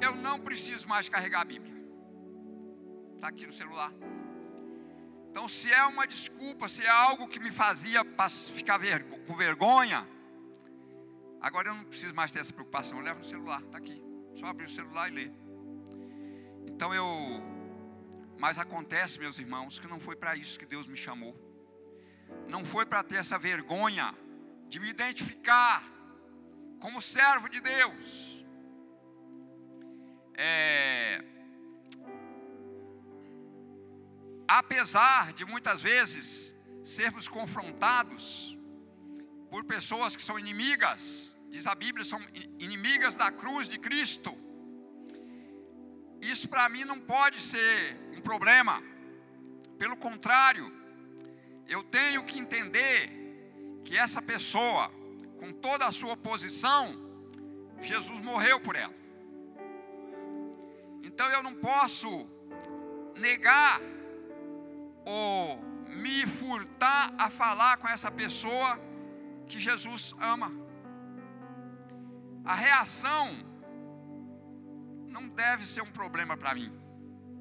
Eu 0.00 0.14
não 0.16 0.40
preciso 0.40 0.88
mais 0.88 1.08
carregar 1.08 1.42
a 1.42 1.44
Bíblia. 1.44 1.74
Está 3.16 3.28
aqui 3.28 3.46
no 3.46 3.52
celular. 3.52 3.92
Então, 5.30 5.48
se 5.48 5.72
é 5.72 5.84
uma 5.84 6.06
desculpa, 6.06 6.68
se 6.68 6.84
é 6.84 6.90
algo 6.90 7.28
que 7.28 7.40
me 7.40 7.50
fazia 7.50 8.04
ficar 8.54 8.78
com 9.26 9.34
vergonha, 9.34 10.06
Agora 11.42 11.70
eu 11.70 11.74
não 11.74 11.84
preciso 11.84 12.14
mais 12.14 12.30
ter 12.30 12.38
essa 12.38 12.52
preocupação. 12.52 12.98
Eu 12.98 13.04
levo 13.04 13.18
no 13.18 13.24
celular, 13.24 13.60
está 13.62 13.76
aqui. 13.76 14.00
Só 14.36 14.46
abrir 14.46 14.66
o 14.66 14.70
celular 14.70 15.08
e 15.10 15.14
ler. 15.14 15.32
Então 16.68 16.94
eu. 16.94 17.06
Mas 18.38 18.58
acontece, 18.58 19.18
meus 19.18 19.38
irmãos, 19.40 19.80
que 19.80 19.88
não 19.88 19.98
foi 19.98 20.14
para 20.14 20.36
isso 20.36 20.56
que 20.56 20.64
Deus 20.64 20.86
me 20.86 20.96
chamou. 20.96 21.36
Não 22.48 22.64
foi 22.64 22.86
para 22.86 23.02
ter 23.02 23.16
essa 23.16 23.38
vergonha 23.38 24.14
de 24.68 24.78
me 24.78 24.88
identificar 24.88 25.82
como 26.82 27.00
servo 27.00 27.48
de 27.48 27.60
Deus. 27.60 28.44
É, 30.34 31.24
apesar 34.48 35.32
de 35.32 35.44
muitas 35.44 35.80
vezes 35.80 36.56
sermos 36.82 37.28
confrontados 37.28 38.58
por 39.48 39.62
pessoas 39.64 40.16
que 40.16 40.24
são 40.28 40.36
inimigas, 40.36 41.36
diz 41.48 41.68
a 41.68 41.74
Bíblia, 41.76 42.04
são 42.04 42.20
inimigas 42.58 43.14
da 43.14 43.30
cruz 43.30 43.68
de 43.68 43.78
Cristo. 43.78 44.36
Isso 46.20 46.48
para 46.48 46.68
mim 46.68 46.84
não 46.84 46.98
pode 46.98 47.40
ser 47.40 47.96
um 48.16 48.20
problema. 48.20 48.82
Pelo 49.78 49.96
contrário, 49.96 50.66
eu 51.68 51.84
tenho 51.84 52.24
que 52.24 52.40
entender 52.40 52.98
que 53.84 53.96
essa 53.96 54.20
pessoa, 54.20 54.90
com 55.42 55.52
toda 55.52 55.86
a 55.86 55.90
sua 55.90 56.12
oposição, 56.12 56.82
Jesus 57.80 58.20
morreu 58.20 58.60
por 58.60 58.76
ela. 58.76 58.94
Então 61.02 61.28
eu 61.30 61.42
não 61.42 61.56
posso 61.56 62.08
negar 63.16 63.80
ou 65.04 65.60
me 65.88 66.24
furtar 66.28 67.12
a 67.18 67.28
falar 67.28 67.76
com 67.78 67.88
essa 67.88 68.08
pessoa 68.08 68.78
que 69.48 69.58
Jesus 69.58 70.14
ama 70.20 70.52
a 72.44 72.54
reação 72.54 73.28
não 75.08 75.28
deve 75.28 75.66
ser 75.66 75.82
um 75.82 75.90
problema 75.90 76.36
para 76.36 76.54
mim, 76.54 76.72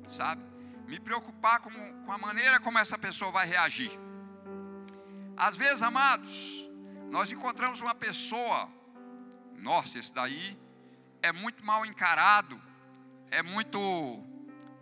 sabe? 0.07 0.43
Me 0.87 0.99
preocupar 0.99 1.59
com, 1.59 1.71
com 2.03 2.11
a 2.11 2.17
maneira 2.17 2.59
como 2.59 2.79
essa 2.79 2.97
pessoa 2.97 3.31
vai 3.31 3.47
reagir. 3.47 3.91
Às 5.37 5.55
vezes, 5.55 5.81
amados, 5.81 6.61
nós 7.12 7.30
encontramos 7.30 7.82
uma 7.82 7.93
pessoa, 7.93 8.69
nossa, 9.58 10.00
esse 10.00 10.13
daí 10.13 10.58
é 11.21 11.30
muito 11.34 11.63
mal 11.65 11.86
encarado, 11.86 12.58
é 13.30 13.43
muito 13.43 13.80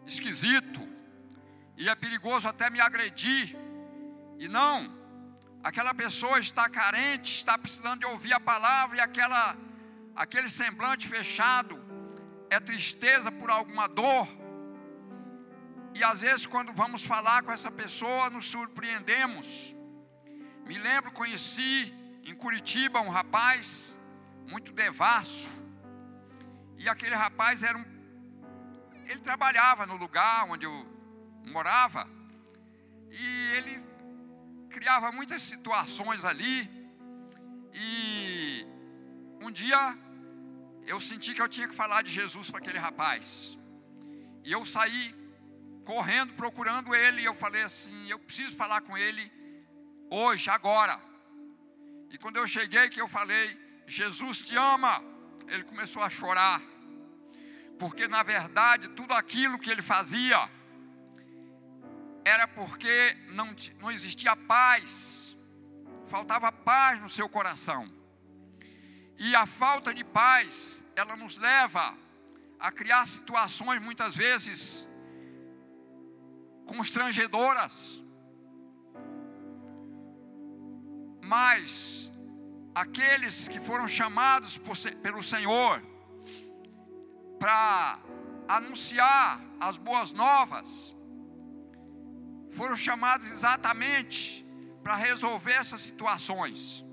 esquisito, 0.06 0.88
e 1.76 1.90
é 1.90 1.96
perigoso 1.96 2.48
até 2.48 2.70
me 2.70 2.80
agredir. 2.80 3.58
E 4.38 4.48
não, 4.48 4.96
aquela 5.64 5.92
pessoa 5.92 6.40
está 6.40 6.70
carente, 6.70 7.34
está 7.34 7.58
precisando 7.58 8.02
de 8.02 8.06
ouvir 8.06 8.34
a 8.34 8.40
palavra, 8.40 8.98
e 8.98 9.00
aquela 9.00 9.58
aquele 10.16 10.50
semblante 10.50 11.08
fechado 11.08 11.76
é 12.48 12.60
tristeza 12.60 13.32
por 13.32 13.50
alguma 13.50 13.88
dor. 13.88 14.28
E 15.96 16.04
às 16.04 16.22
vezes, 16.22 16.46
quando 16.46 16.72
vamos 16.74 17.04
falar 17.04 17.42
com 17.42 17.52
essa 17.52 17.72
pessoa, 17.72 18.30
nos 18.30 18.46
surpreendemos. 18.52 19.76
Me 20.68 20.78
lembro, 20.78 21.12
conheci 21.12 21.92
em 22.24 22.36
Curitiba 22.36 23.02
um 23.02 23.10
rapaz 23.10 24.00
muito 24.48 24.72
devasso. 24.72 25.50
E 26.78 26.88
aquele 26.88 27.16
rapaz 27.16 27.64
era 27.64 27.78
um. 27.78 27.86
Ele 29.06 29.20
trabalhava 29.20 29.86
no 29.86 29.96
lugar 29.96 30.46
onde 30.46 30.66
eu 30.66 30.86
morava. 31.46 32.08
E 33.10 33.52
ele 33.58 33.84
criava 34.70 35.12
muitas 35.12 35.42
situações 35.42 36.24
ali. 36.24 36.70
E 37.74 38.66
um 39.42 39.52
dia 39.52 39.98
eu 40.86 41.00
senti 41.00 41.34
que 41.34 41.42
eu 41.42 41.50
tinha 41.50 41.68
que 41.68 41.76
falar 41.76 42.02
de 42.02 42.12
Jesus 42.12 42.50
para 42.50 42.60
aquele 42.60 42.78
rapaz. 42.78 43.58
E 44.44 44.52
eu 44.52 44.66
saí 44.66 45.16
correndo, 45.86 46.34
procurando 46.34 46.96
ele. 46.96 47.22
E 47.22 47.26
eu 47.26 47.34
falei 47.34 47.64
assim: 47.64 48.10
eu 48.10 48.20
preciso 48.20 48.56
falar 48.56 48.82
com 48.82 48.98
ele 48.98 49.32
hoje, 50.10 50.50
agora. 50.50 51.09
E 52.10 52.18
quando 52.18 52.38
eu 52.38 52.48
cheguei, 52.48 52.90
que 52.90 53.02
eu 53.02 53.08
falei: 53.08 53.58
Jesus 53.86 54.42
te 54.42 54.58
ama, 54.58 55.04
ele 55.48 55.64
começou 55.64 56.02
a 56.02 56.10
chorar. 56.10 56.62
Porque 57.78 58.08
na 58.08 58.24
verdade, 58.24 58.90
tudo 58.90 59.14
aquilo 59.14 59.60
que 59.60 59.70
ele 59.70 59.82
fazia 59.82 60.50
era 62.26 62.48
porque 62.48 63.18
não, 63.30 63.56
não 63.80 63.92
existia 63.92 64.36
paz, 64.36 65.36
faltava 66.08 66.52
paz 66.52 67.02
no 67.02 67.10
seu 67.10 67.30
coração. 67.30 67.92
E 69.18 69.36
a 69.36 69.46
falta 69.46 69.94
de 69.94 70.04
paz, 70.04 70.84
ela 70.96 71.16
nos 71.16 71.38
leva 71.38 71.98
a 72.60 72.72
criar 72.72 73.06
situações 73.06 73.82
muitas 73.82 74.16
vezes 74.16 74.88
constrangedoras. 76.66 78.04
Mas 81.34 82.12
aqueles 82.74 83.48
que 83.48 83.60
foram 83.60 83.88
chamados 83.88 84.58
por, 84.58 84.76
pelo 85.04 85.22
Senhor 85.22 85.76
para 87.38 88.00
anunciar 88.48 89.40
as 89.60 89.78
boas 89.78 90.12
novas, 90.12 90.70
foram 92.58 92.76
chamados 92.76 93.28
exatamente 93.30 94.44
para 94.84 94.96
resolver 94.96 95.54
essas 95.54 95.82
situações. 95.82 96.84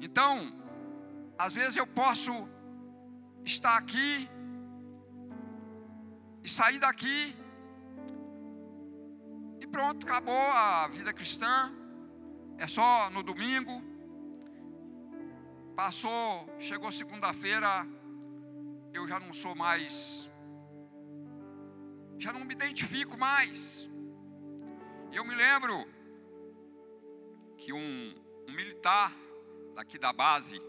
Então, 0.00 0.32
às 1.38 1.52
vezes 1.52 1.76
eu 1.76 1.86
posso 1.86 2.32
estar 3.44 3.76
aqui 3.76 4.30
e 6.42 6.48
sair 6.48 6.78
daqui 6.78 7.36
e 9.60 9.66
pronto, 9.66 10.06
acabou 10.06 10.46
a 10.52 10.88
vida 10.88 11.12
cristã. 11.12 11.81
É 12.58 12.66
só 12.66 13.10
no 13.10 13.22
domingo. 13.22 13.82
Passou, 15.74 16.48
chegou 16.58 16.90
segunda-feira, 16.90 17.86
eu 18.92 19.06
já 19.08 19.18
não 19.18 19.32
sou 19.32 19.54
mais, 19.54 20.30
já 22.18 22.32
não 22.32 22.44
me 22.44 22.52
identifico 22.52 23.16
mais. 23.16 23.90
Eu 25.10 25.24
me 25.24 25.34
lembro 25.34 25.86
que 27.56 27.72
um, 27.72 28.14
um 28.46 28.52
militar 28.52 29.12
daqui 29.74 29.98
da 29.98 30.12
base, 30.12 30.60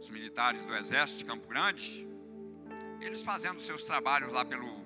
os 0.00 0.10
militares 0.10 0.64
do 0.64 0.74
Exército 0.74 1.20
de 1.20 1.24
Campo 1.24 1.46
Grande, 1.46 2.08
eles 3.00 3.22
fazendo 3.22 3.60
seus 3.60 3.84
trabalhos 3.84 4.32
lá 4.32 4.44
pelo. 4.44 4.84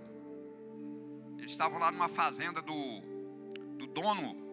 Eles 1.39 1.51
estavam 1.51 1.79
lá 1.79 1.91
numa 1.91 2.09
fazenda 2.09 2.61
do, 2.63 3.01
do 3.79 3.87
dono 3.87 4.44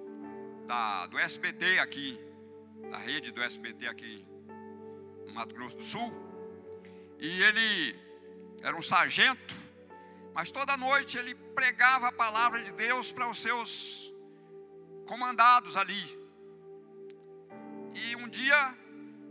da, 0.72 1.06
do 1.08 1.20
SBT 1.20 1.80
aqui, 1.80 2.18
da 2.90 2.98
rede 2.98 3.30
do 3.30 3.44
SBT 3.44 3.88
aqui 3.88 4.26
no 5.28 5.34
Mato 5.34 5.54
Grosso 5.54 5.76
do 5.76 5.84
Sul. 5.84 6.10
E 7.20 7.42
ele 7.44 8.00
era 8.62 8.74
um 8.78 8.82
sargento, 8.82 9.54
mas 10.34 10.50
toda 10.50 10.78
noite 10.78 11.18
ele 11.18 11.36
pregava 11.36 12.08
a 12.08 12.12
palavra 12.14 12.64
de 12.64 12.72
Deus 12.72 13.12
para 13.12 13.30
os 13.30 13.38
seus 13.40 14.14
comandados 15.06 15.76
ali. 15.76 16.04
E 17.94 18.16
um 18.16 18.30
dia 18.30 18.62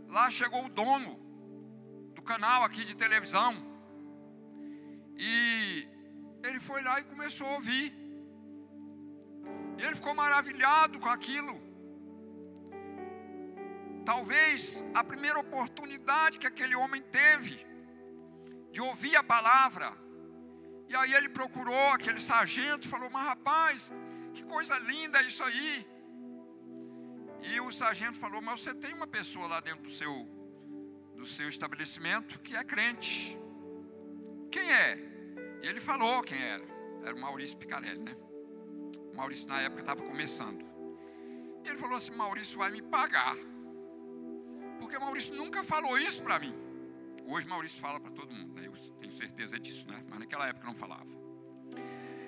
lá 0.09 0.29
chegou 0.29 0.63
o 0.65 0.69
dono 0.69 1.15
do 2.13 2.21
canal 2.21 2.63
aqui 2.63 2.85
de 2.85 2.93
televisão. 2.93 3.51
E 5.17 5.87
ele 6.43 6.59
foi 6.59 6.83
lá 6.83 6.99
e 6.99 7.05
começou 7.05 7.47
a 7.47 7.55
ouvir. 7.55 8.00
E 9.77 9.83
ele 9.83 9.95
ficou 9.95 10.13
maravilhado 10.13 10.99
com 10.99 11.09
aquilo. 11.09 11.59
Talvez 14.05 14.83
a 14.93 15.03
primeira 15.03 15.39
oportunidade 15.39 16.39
que 16.39 16.47
aquele 16.47 16.75
homem 16.75 17.01
teve 17.01 17.65
de 18.71 18.81
ouvir 18.81 19.15
a 19.15 19.23
palavra. 19.23 19.91
E 20.87 20.95
aí 20.95 21.13
ele 21.13 21.29
procurou 21.29 21.89
aquele 21.91 22.21
sargento 22.21 22.89
falou: 22.89 23.09
Mas 23.09 23.25
rapaz, 23.25 23.93
que 24.33 24.43
coisa 24.43 24.77
linda 24.79 25.21
isso 25.23 25.43
aí. 25.43 25.85
E 27.43 27.59
o 27.61 27.71
sargento 27.71 28.17
falou: 28.17 28.41
Mas 28.41 28.61
você 28.61 28.73
tem 28.73 28.93
uma 28.93 29.07
pessoa 29.07 29.47
lá 29.47 29.59
dentro 29.59 29.83
do 29.83 29.91
seu, 29.91 30.13
do 31.15 31.25
seu 31.25 31.47
estabelecimento 31.47 32.39
que 32.39 32.55
é 32.55 32.63
crente. 32.63 33.37
Quem 34.51 34.71
é? 34.71 34.97
E 35.63 35.67
ele 35.67 35.79
falou 35.79 36.21
quem 36.23 36.41
era. 36.41 36.65
Era 37.03 37.15
o 37.15 37.19
Maurício 37.19 37.57
Picarelli, 37.57 37.99
né? 37.99 38.15
Maurício 39.21 39.47
na 39.47 39.61
época 39.61 39.81
estava 39.81 40.01
começando. 40.01 40.65
E 41.63 41.67
ele 41.69 41.77
falou 41.77 41.95
assim: 41.95 42.11
Maurício 42.15 42.57
vai 42.57 42.71
me 42.71 42.81
pagar. 42.81 43.35
Porque 44.79 44.97
Maurício 44.97 45.35
nunca 45.35 45.63
falou 45.63 45.95
isso 45.99 46.23
para 46.23 46.39
mim. 46.39 46.55
Hoje 47.27 47.47
Maurício 47.47 47.79
fala 47.79 47.99
para 47.99 48.09
todo 48.09 48.33
mundo, 48.33 48.59
né? 48.59 48.65
eu 48.65 48.73
tenho 48.99 49.11
certeza 49.11 49.59
disso, 49.59 49.87
né? 49.87 50.03
mas 50.09 50.19
naquela 50.19 50.47
época 50.47 50.65
não 50.65 50.73
falava. 50.73 51.05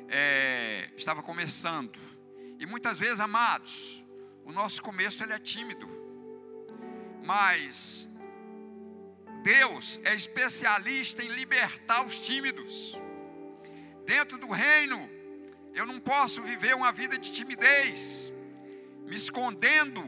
É, 0.08 0.92
estava 0.96 1.24
começando. 1.24 2.00
E 2.60 2.66
muitas 2.68 3.00
vezes, 3.00 3.20
amados, 3.20 4.06
o 4.46 4.52
nosso 4.52 4.80
começo 4.84 5.24
ele 5.24 5.34
é 5.34 5.40
tímido. 5.40 5.90
Mas 7.24 8.08
Deus 9.42 10.00
é 10.04 10.14
especialista 10.14 11.24
em 11.24 11.30
libertar 11.30 12.06
os 12.06 12.20
tímidos. 12.20 12.96
Dentro 14.06 14.38
do 14.38 14.52
reino, 14.52 15.10
eu 15.74 15.86
não 15.86 16.00
posso 16.00 16.42
viver 16.42 16.76
uma 16.76 16.92
vida 16.92 17.18
de 17.18 17.32
timidez, 17.32 18.32
me 19.06 19.16
escondendo 19.16 20.02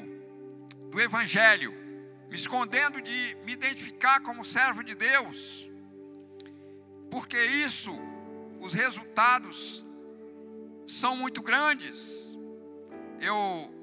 do 0.89 0.99
Evangelho 1.01 1.85
me 2.29 2.35
escondendo 2.35 3.01
de 3.01 3.37
me 3.45 3.53
identificar 3.53 4.19
como 4.21 4.43
servo 4.43 4.83
de 4.83 4.95
Deus, 4.95 5.69
porque 7.09 7.41
isso, 7.45 7.97
os 8.59 8.73
resultados 8.73 9.85
são 10.87 11.15
muito 11.15 11.41
grandes. 11.41 12.37
Eu 13.19 13.73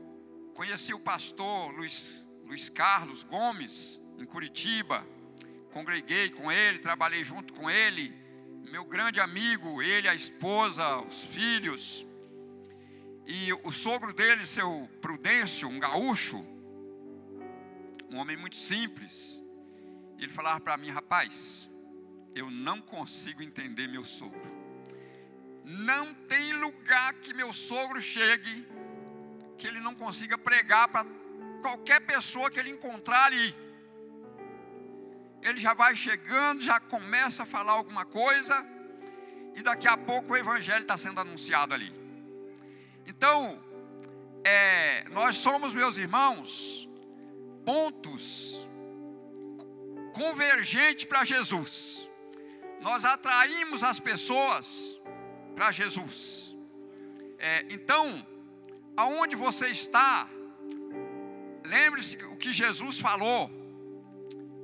conheci 0.55 0.93
o 0.93 1.01
pastor 1.01 1.73
Luiz, 1.73 2.29
Luiz 2.45 2.69
Carlos 2.69 3.23
Gomes, 3.23 4.03
em 4.19 4.27
Curitiba, 4.27 5.07
congreguei 5.73 6.29
com 6.31 6.51
ele, 6.53 6.79
trabalhei 6.79 7.25
junto 7.25 7.55
com 7.55 7.71
ele, 7.71 8.15
meu 8.73 8.87
grande 8.87 9.21
amigo, 9.21 9.83
ele, 9.83 10.09
a 10.09 10.15
esposa, 10.15 10.97
os 11.01 11.25
filhos, 11.25 12.07
e 13.27 13.53
o 13.53 13.71
sogro 13.71 14.15
dele, 14.15 14.47
seu 14.47 14.89
Prudêncio, 14.99 15.69
um 15.69 15.79
gaúcho, 15.79 16.39
um 18.09 18.17
homem 18.17 18.35
muito 18.35 18.57
simples. 18.57 19.43
Ele 20.19 20.33
falava 20.33 20.59
para 20.59 20.79
mim, 20.79 20.89
rapaz, 20.89 21.69
eu 22.35 22.51
não 22.51 22.81
consigo 22.81 23.43
entender 23.43 23.89
meu 23.89 24.07
sogro. 24.07 24.51
Não 25.67 26.15
tem 26.15 26.55
lugar 26.55 27.13
que 27.21 27.35
meu 27.35 27.53
sogro 27.53 28.01
chegue 28.01 28.67
que 29.59 29.67
ele 29.67 29.81
não 29.81 29.95
consiga 29.95 30.39
pregar 30.39 30.89
para 30.89 31.05
qualquer 31.61 32.01
pessoa 32.07 32.51
que 32.51 32.59
ele 32.59 32.71
encontrar 32.71 33.27
ali. 33.27 33.55
Ele 35.43 35.61
já 35.61 35.75
vai 35.75 35.95
chegando, 35.97 36.63
já 36.63 36.79
começa 36.79 37.43
a 37.43 37.47
falar 37.47 37.73
alguma 37.73 38.05
coisa, 38.05 38.65
e 39.55 39.63
daqui 39.63 39.89
a 39.89 39.97
pouco 39.97 40.33
o 40.33 40.37
evangelho 40.37 40.83
está 40.83 40.97
sendo 40.97 41.21
anunciado 41.21 41.75
ali. 41.75 41.93
Então, 43.07 43.63
é, 44.45 45.05
nós 45.11 45.37
somos, 45.37 45.75
meus 45.75 45.97
irmãos, 45.97 46.89
pontos 47.65 48.69
convergentes 50.15 51.05
para 51.05 51.25
Jesus. 51.25 52.09
Nós 52.81 53.05
atraímos 53.05 53.83
as 53.83 53.99
pessoas 54.01 55.01
para 55.55 55.71
Jesus. 55.71 56.57
É, 57.39 57.67
então, 57.71 58.27
aonde 58.97 59.37
você 59.37 59.69
está, 59.69 60.29
lembre-se 61.65 62.17
o 62.25 62.37
que 62.37 62.53
Jesus 62.53 62.99
falou. 62.99 63.62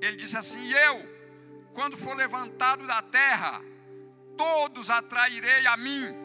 Ele 0.00 0.16
disse 0.16 0.36
assim: 0.36 0.72
Eu, 0.72 1.08
quando 1.72 1.96
for 1.96 2.14
levantado 2.16 2.86
da 2.86 3.02
terra, 3.02 3.62
todos 4.36 4.90
atrairei 4.90 5.66
a 5.66 5.76
mim. 5.76 6.16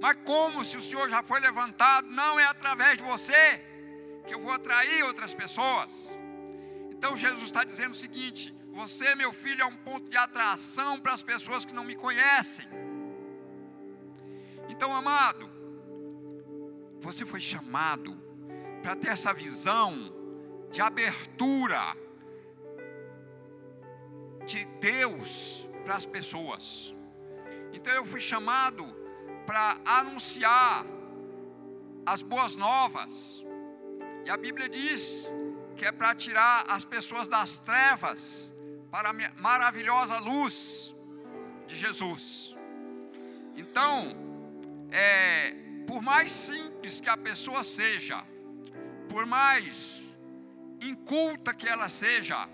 Mas 0.00 0.16
como 0.24 0.64
se 0.64 0.76
o 0.76 0.80
Senhor 0.80 1.08
já 1.10 1.22
foi 1.22 1.40
levantado, 1.40 2.06
não 2.08 2.40
é 2.40 2.46
através 2.46 2.96
de 2.96 3.02
você, 3.02 3.62
que 4.26 4.34
eu 4.34 4.40
vou 4.40 4.52
atrair 4.52 5.02
outras 5.04 5.34
pessoas. 5.34 6.10
Então 6.90 7.16
Jesus 7.16 7.44
está 7.44 7.64
dizendo 7.64 7.92
o 7.92 7.96
seguinte: 7.96 8.54
você, 8.72 9.14
meu 9.14 9.32
filho, 9.32 9.62
é 9.62 9.66
um 9.66 9.76
ponto 9.76 10.08
de 10.08 10.16
atração 10.16 10.98
para 11.00 11.12
as 11.12 11.22
pessoas 11.22 11.64
que 11.64 11.74
não 11.74 11.84
me 11.84 11.96
conhecem. 11.96 12.66
Então, 14.68 14.94
amado, 14.94 15.50
você 17.00 17.26
foi 17.26 17.40
chamado 17.40 18.16
para 18.82 18.94
ter 18.96 19.08
essa 19.08 19.32
visão 19.32 20.14
de 20.70 20.80
abertura 20.80 21.96
de 24.50 24.64
Deus 24.80 25.68
para 25.84 25.94
as 25.96 26.06
pessoas. 26.06 26.94
Então 27.72 27.92
eu 27.92 28.04
fui 28.04 28.20
chamado 28.20 28.84
para 29.46 29.78
anunciar 29.84 30.84
as 32.04 32.22
boas 32.22 32.56
novas. 32.56 33.44
E 34.24 34.30
a 34.30 34.36
Bíblia 34.36 34.68
diz 34.68 35.32
que 35.76 35.84
é 35.84 35.92
para 35.92 36.14
tirar 36.14 36.66
as 36.68 36.84
pessoas 36.84 37.26
das 37.28 37.58
trevas 37.58 38.52
para 38.90 39.10
a 39.10 39.12
maravilhosa 39.36 40.18
luz 40.18 40.94
de 41.66 41.76
Jesus. 41.76 42.56
Então, 43.56 44.16
é, 44.90 45.54
por 45.86 46.02
mais 46.02 46.32
simples 46.32 47.00
que 47.00 47.08
a 47.08 47.16
pessoa 47.16 47.62
seja, 47.62 48.24
por 49.08 49.26
mais 49.26 50.02
inculta 50.80 51.54
que 51.54 51.68
ela 51.68 51.88
seja, 51.88 52.48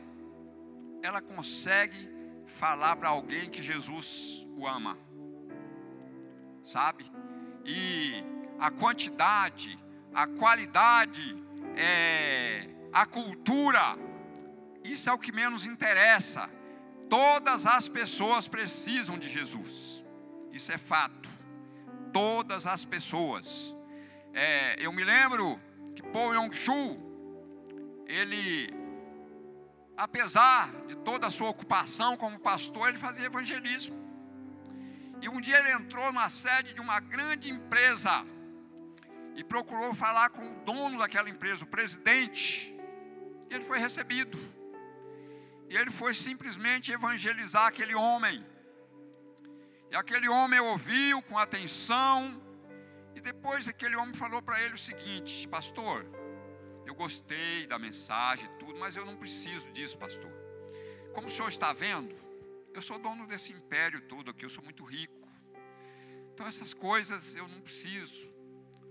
ela 1.03 1.21
consegue 1.21 2.09
falar 2.47 2.97
para 2.97 3.09
alguém 3.09 3.51
que 3.51 3.63
Jesus 3.63 4.47
o 4.57 4.67
ama, 4.67 4.99
sabe? 6.63 7.11
E 7.65 8.25
a 8.59 8.71
quantidade, 8.71 9.79
a 10.15 10.27
qualidade, 10.27 11.37
é, 11.77 12.69
a 12.93 13.05
cultura, 13.05 13.99
isso 14.83 15.11
é 15.11 15.13
o 15.13 15.19
que 15.19 15.33
menos 15.33 15.67
interessa. 15.67 16.49
Todas 17.09 17.67
as 17.67 17.89
pessoas 17.89 18.49
precisam 18.49 19.19
de 19.19 19.29
Jesus, 19.29 20.05
isso 20.53 20.73
é 20.73 20.79
fato. 20.79 21.29
Todas 22.13 22.67
as 22.67 22.85
pessoas. 22.85 23.77
É, 24.33 24.77
eu 24.79 24.93
me 24.93 25.05
lembro 25.05 25.61
que 25.95 26.03
Paul 26.03 26.35
Yong-Chu, 26.35 26.99
ele, 28.07 28.73
apesar 29.97 30.71
de 30.87 30.97
toda 30.97 31.27
a 31.27 31.31
sua 31.31 31.49
ocupação 31.49 32.17
como 32.17 32.39
pastor, 32.39 32.89
ele 32.89 32.99
fazia 32.99 33.27
evangelismo. 33.27 33.97
E 35.21 35.29
um 35.29 35.41
dia 35.41 35.59
ele 35.59 35.73
entrou 35.73 36.13
na 36.13 36.29
sede 36.29 36.75
de 36.75 36.81
uma 36.81 37.01
grande 37.01 37.51
empresa 37.51 38.25
e 39.35 39.43
procurou 39.43 39.95
falar 39.95 40.31
com 40.31 40.47
o 40.47 40.65
dono 40.65 40.99
daquela 40.99 41.31
empresa, 41.31 41.65
o 41.65 41.67
presidente. 41.67 42.75
E 43.49 43.55
ele 43.55 43.65
foi 43.65 43.79
recebido. 43.79 44.39
E 45.69 45.77
ele 45.77 45.91
foi 45.91 46.15
simplesmente 46.15 46.93
evangelizar 46.93 47.67
aquele 47.67 47.95
homem. 47.95 48.45
E 49.91 49.97
aquele 49.97 50.29
homem 50.29 50.61
ouviu 50.61 51.23
com 51.23 51.39
atenção. 51.39 52.43
E 53.15 53.21
depois 53.21 53.67
aquele 53.67 53.97
homem 53.97 54.15
falou 54.15 54.43
para 54.43 54.61
ele 54.61 54.75
o 54.75 54.79
seguinte: 54.79 55.49
Pastor, 55.49 56.05
eu 56.87 56.95
gostei 56.95 57.67
da 57.67 57.79
mensagem 57.79 58.49
tudo, 58.59 58.79
mas 58.79 58.97
eu 58.97 59.05
não 59.05 59.17
preciso 59.17 59.71
disso, 59.73 59.99
pastor. 59.99 60.31
Como 61.13 61.27
o 61.27 61.31
senhor 61.31 61.49
está 61.49 61.73
vendo, 61.73 62.15
eu 62.73 62.81
sou 62.81 62.99
dono 62.99 63.27
desse 63.27 63.53
império 63.53 64.01
todo 64.03 64.31
aqui, 64.31 64.45
eu 64.45 64.51
sou 64.51 64.63
muito 64.63 64.85
rico. 64.85 65.29
Então 66.33 66.47
essas 66.47 66.73
coisas 66.73 67.35
eu 67.35 67.49
não 67.49 67.61
preciso. 67.61 68.31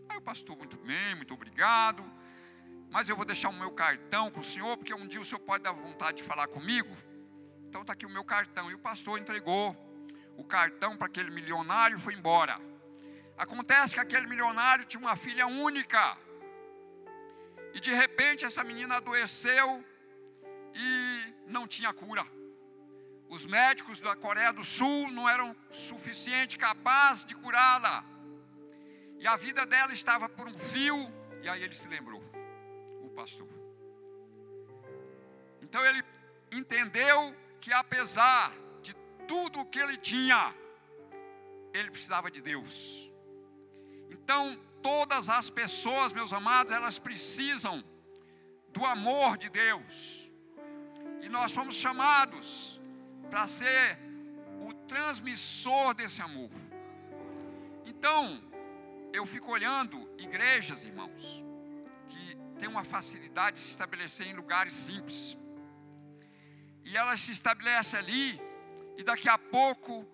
Aí 0.09 0.17
o 0.17 0.21
pastor, 0.21 0.57
muito 0.57 0.77
bem, 0.77 1.15
muito 1.15 1.33
obrigado. 1.33 2.03
Mas 2.91 3.09
eu 3.09 3.15
vou 3.15 3.25
deixar 3.25 3.49
o 3.49 3.53
meu 3.53 3.71
cartão 3.71 4.31
para 4.31 4.41
o 4.41 4.43
senhor, 4.43 4.77
porque 4.77 4.93
um 4.93 5.07
dia 5.07 5.21
o 5.21 5.25
senhor 5.25 5.39
pode 5.39 5.63
dar 5.63 5.71
vontade 5.71 6.17
de 6.17 6.23
falar 6.23 6.47
comigo. 6.47 6.95
Então 7.67 7.81
está 7.81 7.93
aqui 7.93 8.05
o 8.05 8.09
meu 8.09 8.23
cartão. 8.23 8.71
E 8.71 8.73
o 8.73 8.79
pastor 8.79 9.19
entregou 9.19 9.75
o 10.37 10.43
cartão 10.43 10.97
para 10.97 11.07
aquele 11.07 11.29
milionário 11.29 11.97
e 11.97 11.99
foi 11.99 12.13
embora. 12.13 12.59
Acontece 13.37 13.93
que 13.93 13.99
aquele 13.99 14.27
milionário 14.27 14.85
tinha 14.85 14.99
uma 14.99 15.15
filha 15.15 15.45
única. 15.45 16.17
E 17.75 17.79
de 17.81 17.93
repente 17.93 18.45
essa 18.45 18.63
menina 18.63 18.95
adoeceu 18.95 19.83
e 20.73 21.33
não 21.45 21.67
tinha 21.67 21.91
cura. 21.93 22.25
Os 23.27 23.45
médicos 23.45 23.99
da 23.99 24.15
Coreia 24.15 24.53
do 24.53 24.63
Sul 24.63 25.11
não 25.11 25.27
eram 25.27 25.53
suficiente 25.69 26.57
capazes 26.57 27.25
de 27.25 27.35
curá-la. 27.35 28.01
E 29.19 29.27
a 29.27 29.35
vida 29.35 29.65
dela 29.65 29.91
estava 29.91 30.29
por 30.29 30.47
um 30.47 30.57
fio, 30.57 30.97
e 31.43 31.49
aí 31.49 31.63
ele 31.63 31.75
se 31.75 31.89
lembrou, 31.89 32.23
o 33.01 33.09
pastor. 33.09 33.49
Então 35.61 35.85
ele 35.85 36.01
entendeu 36.53 37.35
que 37.59 37.73
apesar 37.73 38.53
de 38.81 38.93
tudo 39.27 39.59
o 39.59 39.65
que 39.65 39.79
ele 39.79 39.97
tinha, 39.97 40.55
ele 41.73 41.91
precisava 41.91 42.31
de 42.31 42.41
Deus. 42.41 43.11
Então, 44.09 44.57
todas 44.85 45.29
as 45.29 45.49
pessoas, 45.49 46.13
meus 46.13 46.31
amados, 46.31 46.71
elas 46.71 46.99
precisam 46.99 47.83
do 48.75 48.85
amor 48.85 49.35
de 49.35 49.49
Deus. 49.49 50.29
E 51.23 51.27
nós 51.27 51.51
fomos 51.57 51.75
chamados 51.75 52.79
para 53.31 53.47
ser 53.47 53.97
o 54.67 54.71
transmissor 54.91 55.95
desse 55.95 56.21
amor. 56.21 56.51
Então, 57.83 58.39
eu 59.11 59.25
fico 59.25 59.49
olhando 59.51 59.97
igrejas, 60.19 60.83
irmãos, 60.83 61.43
que 62.11 62.37
têm 62.59 62.69
uma 62.69 62.83
facilidade 62.83 63.55
de 63.55 63.61
se 63.63 63.71
estabelecer 63.71 64.27
em 64.27 64.35
lugares 64.35 64.75
simples. 64.75 65.35
E 66.83 66.95
elas 66.95 67.21
se 67.21 67.31
estabelecem 67.31 67.99
ali, 67.99 68.39
e 68.99 69.03
daqui 69.03 69.29
a 69.29 69.39
pouco, 69.39 70.05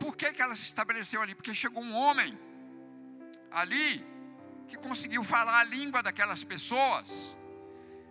por 0.00 0.16
que, 0.16 0.32
que 0.32 0.42
ela 0.42 0.56
se 0.56 0.64
estabeleceu 0.64 1.22
ali? 1.22 1.36
Porque 1.36 1.54
chegou 1.54 1.84
um 1.84 1.94
homem 1.94 2.36
ali 3.50 4.06
que 4.68 4.76
conseguiu 4.76 5.24
falar 5.24 5.60
a 5.60 5.64
língua 5.64 6.02
daquelas 6.02 6.44
pessoas, 6.44 7.36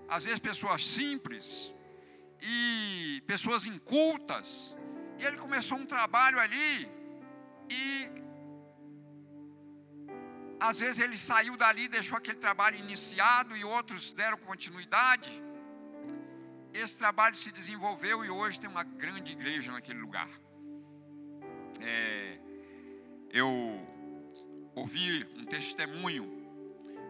às 0.07 0.23
vezes 0.23 0.39
pessoas 0.39 0.85
simples 0.85 1.73
e 2.41 3.21
pessoas 3.27 3.65
incultas, 3.65 4.77
e 5.19 5.25
ele 5.25 5.37
começou 5.37 5.77
um 5.77 5.85
trabalho 5.85 6.39
ali 6.39 6.89
e 7.69 8.09
às 10.59 10.79
vezes 10.79 10.99
ele 10.99 11.17
saiu 11.17 11.55
dali, 11.55 11.87
deixou 11.87 12.17
aquele 12.17 12.37
trabalho 12.37 12.77
iniciado 12.77 13.55
e 13.55 13.63
outros 13.63 14.11
deram 14.13 14.37
continuidade. 14.37 15.31
Esse 16.73 16.97
trabalho 16.97 17.35
se 17.35 17.51
desenvolveu 17.51 18.25
e 18.25 18.29
hoje 18.29 18.59
tem 18.59 18.69
uma 18.69 18.83
grande 18.83 19.31
igreja 19.33 19.71
naquele 19.71 19.99
lugar. 19.99 20.29
É, 21.79 22.39
eu 23.31 23.87
ouvi 24.77 25.25
um 25.35 25.43
testemunho 25.43 26.25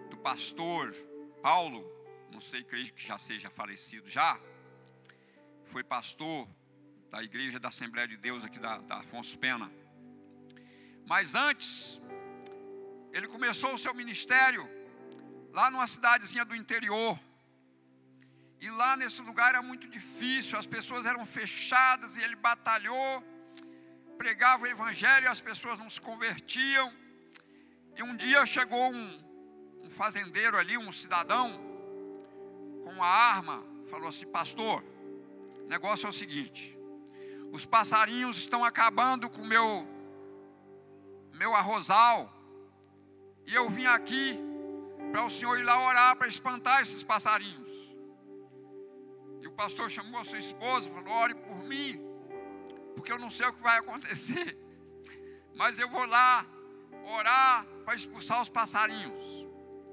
do 0.10 0.18
pastor 0.18 0.96
Paulo, 1.42 1.84
não 2.32 2.40
sei, 2.40 2.64
creio 2.64 2.94
que 2.94 3.06
já 3.06 3.18
seja 3.18 3.50
falecido 3.50 4.10
já, 4.10 4.40
foi 5.66 5.84
pastor 5.84 6.48
da 7.12 7.22
igreja 7.22 7.60
da 7.60 7.68
Assembleia 7.68 8.08
de 8.08 8.16
Deus 8.16 8.44
aqui 8.44 8.58
da, 8.58 8.78
da 8.78 9.00
Afonso 9.00 9.38
Pena. 9.38 9.70
Mas 11.06 11.36
antes, 11.36 12.02
ele 13.12 13.28
começou 13.28 13.74
o 13.74 13.78
seu 13.78 13.94
ministério 13.94 14.64
lá 15.52 15.70
numa 15.70 15.88
cidadezinha 15.88 16.46
do 16.46 16.56
interior. 16.56 17.20
E 18.62 18.70
lá 18.70 18.96
nesse 18.96 19.22
lugar 19.22 19.50
era 19.50 19.62
muito 19.62 19.90
difícil, 19.90 20.58
as 20.58 20.66
pessoas 20.66 21.06
eram 21.06 21.26
fechadas 21.26 22.16
e 22.16 22.22
ele 22.22 22.36
batalhou, 22.36 23.24
pregava 24.18 24.64
o 24.64 24.68
evangelho 24.68 25.26
e 25.26 25.28
as 25.28 25.42
pessoas 25.42 25.78
não 25.78 25.90
se 25.90 26.00
convertiam. 26.00 27.07
E 27.98 28.04
um 28.04 28.16
dia 28.16 28.46
chegou 28.46 28.94
um, 28.94 29.20
um 29.82 29.90
fazendeiro 29.90 30.56
ali, 30.56 30.78
um 30.78 30.92
cidadão, 30.92 31.60
com 32.84 32.92
uma 32.92 33.08
arma, 33.08 33.66
falou 33.90 34.10
assim: 34.10 34.28
Pastor, 34.28 34.84
o 35.64 35.68
negócio 35.68 36.06
é 36.06 36.10
o 36.10 36.14
seguinte: 36.14 36.78
os 37.52 37.66
passarinhos 37.66 38.38
estão 38.38 38.64
acabando 38.64 39.28
com 39.28 39.42
o 39.42 39.48
meu, 39.48 39.88
meu 41.34 41.56
arrozal, 41.56 42.32
e 43.48 43.56
eu 43.56 43.68
vim 43.68 43.88
aqui 43.88 44.40
para 45.12 45.26
o 45.26 45.30
senhor 45.32 45.58
ir 45.58 45.64
lá 45.64 45.84
orar 45.84 46.16
para 46.18 46.28
espantar 46.28 46.84
esses 46.84 47.02
passarinhos. 47.02 47.68
E 49.42 49.48
o 49.48 49.52
pastor 49.54 49.90
chamou 49.90 50.22
a 50.22 50.24
sua 50.24 50.38
esposa 50.38 50.92
falou: 50.92 51.14
Ore 51.16 51.34
por 51.34 51.64
mim, 51.64 52.00
porque 52.96 53.12
eu 53.12 53.18
não 53.18 53.32
sei 53.32 53.48
o 53.48 53.54
que 53.54 53.64
vai 53.64 53.80
acontecer, 53.80 54.56
mas 55.58 55.80
eu 55.80 55.90
vou 55.90 56.06
lá 56.06 56.46
orar 57.12 57.66
para 57.86 57.96
expulsar 57.96 58.42
os 58.42 58.50
passarinhos. 58.50 59.46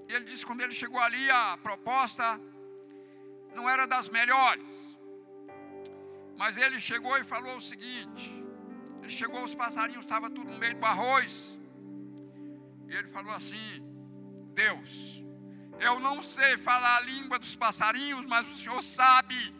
Ele 0.08 0.24
disse: 0.24 0.44
quando 0.44 0.60
ele 0.60 0.74
chegou 0.74 1.00
ali, 1.00 1.30
a 1.30 1.58
proposta 1.62 2.40
não 3.54 3.68
era 3.68 3.86
das 3.86 4.08
melhores. 4.08 4.98
Mas 6.36 6.56
ele 6.56 6.80
chegou 6.80 7.16
e 7.16 7.24
falou 7.24 7.56
o 7.56 7.60
seguinte: 7.60 8.44
ele 9.02 9.10
chegou, 9.10 9.42
os 9.42 9.54
passarinhos 9.54 10.04
estavam 10.04 10.30
tudo 10.30 10.50
no 10.50 10.58
meio 10.58 10.76
do 10.76 10.84
arroz. 10.84 11.58
E 12.88 12.94
ele 12.94 13.08
falou 13.08 13.32
assim: 13.32 13.82
Deus, 14.52 15.22
eu 15.80 15.98
não 16.00 16.22
sei 16.22 16.56
falar 16.56 16.96
a 16.96 17.00
língua 17.00 17.38
dos 17.38 17.54
passarinhos, 17.54 18.24
mas 18.26 18.50
o 18.50 18.56
Senhor 18.56 18.82
sabe. 18.82 19.54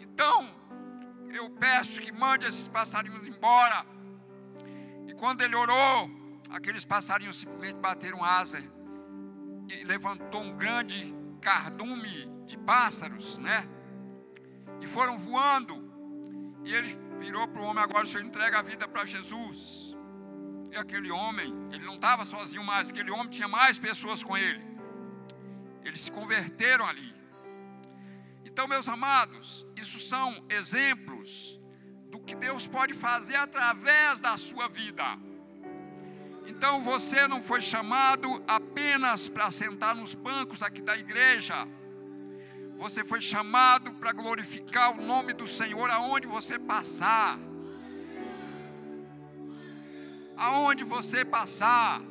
Então, 0.00 0.54
eu 1.32 1.48
peço 1.50 2.00
que 2.00 2.12
mande 2.12 2.46
esses 2.46 2.68
passarinhos 2.68 3.26
embora. 3.26 3.86
E 5.06 5.14
quando 5.14 5.42
ele 5.42 5.56
orou, 5.56 6.21
aqueles 6.52 6.84
passarinhos 6.84 7.38
simplesmente 7.38 7.78
bateram 7.80 8.22
asa 8.22 8.62
e 9.68 9.84
levantou 9.84 10.42
um 10.42 10.54
grande 10.56 11.14
cardume 11.40 12.30
de 12.46 12.58
pássaros, 12.58 13.38
né? 13.38 13.66
E 14.80 14.86
foram 14.86 15.16
voando. 15.16 15.90
E 16.64 16.74
ele 16.74 16.96
virou 17.18 17.48
para 17.48 17.62
o 17.62 17.64
homem: 17.64 17.82
agora 17.82 18.04
o 18.04 18.06
senhor 18.06 18.24
entrega 18.24 18.58
a 18.58 18.62
vida 18.62 18.86
para 18.86 19.04
Jesus. 19.06 19.96
E 20.70 20.76
aquele 20.76 21.10
homem, 21.10 21.52
ele 21.72 21.84
não 21.84 21.96
estava 21.96 22.24
sozinho 22.24 22.64
mais, 22.64 22.90
aquele 22.90 23.10
homem 23.10 23.28
tinha 23.28 23.48
mais 23.48 23.78
pessoas 23.78 24.22
com 24.22 24.36
ele. 24.36 24.62
Eles 25.84 26.02
se 26.02 26.10
converteram 26.10 26.86
ali. 26.86 27.14
Então, 28.44 28.68
meus 28.68 28.88
amados, 28.88 29.66
isso 29.76 29.98
são 30.00 30.44
exemplos 30.48 31.60
do 32.10 32.20
que 32.20 32.34
Deus 32.34 32.66
pode 32.66 32.94
fazer 32.94 33.36
através 33.36 34.20
da 34.20 34.36
sua 34.36 34.68
vida. 34.68 35.04
Então 36.46 36.82
você 36.82 37.26
não 37.28 37.42
foi 37.42 37.60
chamado 37.60 38.42
apenas 38.46 39.28
para 39.28 39.50
sentar 39.50 39.94
nos 39.94 40.14
bancos 40.14 40.62
aqui 40.62 40.82
da 40.82 40.96
igreja. 40.96 41.66
Você 42.76 43.04
foi 43.04 43.20
chamado 43.20 43.92
para 43.92 44.12
glorificar 44.12 44.90
o 44.92 45.02
nome 45.02 45.32
do 45.32 45.46
Senhor 45.46 45.88
aonde 45.90 46.26
você 46.26 46.58
passar. 46.58 47.38
Aonde 50.36 50.82
você 50.82 51.24
passar. 51.24 52.02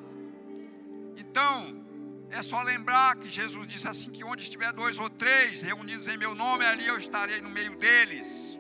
Então, 1.18 1.82
é 2.30 2.42
só 2.42 2.62
lembrar 2.62 3.18
que 3.18 3.28
Jesus 3.28 3.68
disse 3.68 3.88
assim: 3.88 4.12
que 4.12 4.24
onde 4.24 4.44
estiver 4.44 4.72
dois 4.72 4.98
ou 4.98 5.10
três 5.10 5.62
reunidos 5.62 6.08
em 6.08 6.18
meu 6.18 6.34
nome, 6.34 6.66
ali 6.66 6.88
eu 6.88 6.98
estarei 6.98 7.42
no 7.42 7.50
meio 7.50 7.76
deles. 7.78 8.58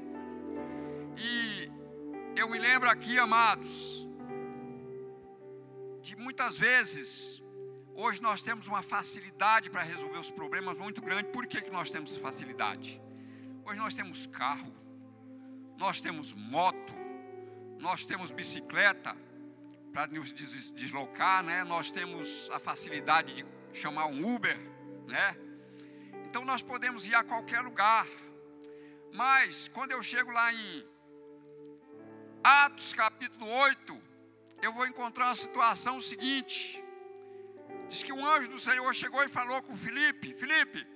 E 1.17 1.71
eu 2.35 2.49
me 2.49 2.59
lembro 2.59 2.89
aqui, 2.89 3.17
amados, 3.17 4.00
de 6.01 6.15
muitas 6.15 6.57
vezes 6.57 7.41
Hoje 7.93 8.21
nós 8.21 8.41
temos 8.41 8.67
uma 8.67 8.81
facilidade 8.81 9.69
para 9.69 9.83
resolver 9.83 10.17
os 10.17 10.31
problemas 10.31 10.77
muito 10.77 11.01
grande. 11.01 11.29
Por 11.29 11.45
que, 11.45 11.61
que 11.61 11.69
nós 11.69 11.91
temos 11.91 12.15
facilidade? 12.17 13.01
Hoje 13.65 13.77
nós 13.77 13.93
temos 13.93 14.25
carro, 14.27 14.73
nós 15.77 15.99
temos 15.99 16.33
moto, 16.33 16.93
nós 17.79 18.05
temos 18.05 18.31
bicicleta 18.31 19.15
para 19.91 20.07
nos 20.07 20.31
deslocar, 20.31 21.43
né? 21.43 21.63
Nós 21.63 21.91
temos 21.91 22.49
a 22.51 22.59
facilidade 22.59 23.35
de 23.35 23.45
chamar 23.73 24.05
um 24.07 24.35
Uber, 24.35 24.57
né? 25.07 25.37
Então 26.25 26.45
nós 26.45 26.61
podemos 26.61 27.05
ir 27.05 27.13
a 27.13 27.23
qualquer 27.23 27.61
lugar. 27.61 28.07
Mas 29.13 29.67
quando 29.67 29.91
eu 29.91 30.01
chego 30.01 30.31
lá 30.31 30.53
em 30.53 30.87
Atos 32.41 32.93
capítulo 32.93 33.47
8, 33.47 34.01
eu 34.61 34.71
vou 34.71 34.85
encontrar 34.85 35.25
uma 35.25 35.35
situação 35.35 35.99
seguinte. 35.99 36.83
Diz 37.89 38.03
que 38.03 38.13
um 38.13 38.25
anjo 38.25 38.47
do 38.49 38.59
Senhor 38.59 38.93
chegou 38.93 39.23
e 39.23 39.29
falou 39.29 39.61
com 39.61 39.75
Felipe: 39.75 40.33
Felipe, 40.33 40.87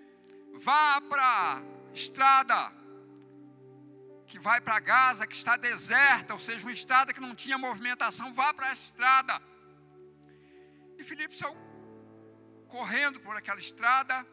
vá 0.53 1.01
para 1.01 1.23
a 1.23 1.61
estrada 1.93 2.73
que 4.27 4.39
vai 4.39 4.59
para 4.59 4.79
Gaza, 4.79 5.27
que 5.27 5.35
está 5.35 5.55
deserta, 5.55 6.33
ou 6.33 6.39
seja, 6.39 6.65
uma 6.65 6.71
estrada 6.71 7.13
que 7.13 7.19
não 7.19 7.35
tinha 7.35 7.57
movimentação, 7.57 8.33
vá 8.33 8.53
para 8.53 8.69
a 8.69 8.73
estrada. 8.73 9.41
E 10.97 11.03
Felipe 11.03 11.37
saiu 11.37 11.55
correndo 12.67 13.19
por 13.19 13.35
aquela 13.37 13.59
estrada, 13.59 14.25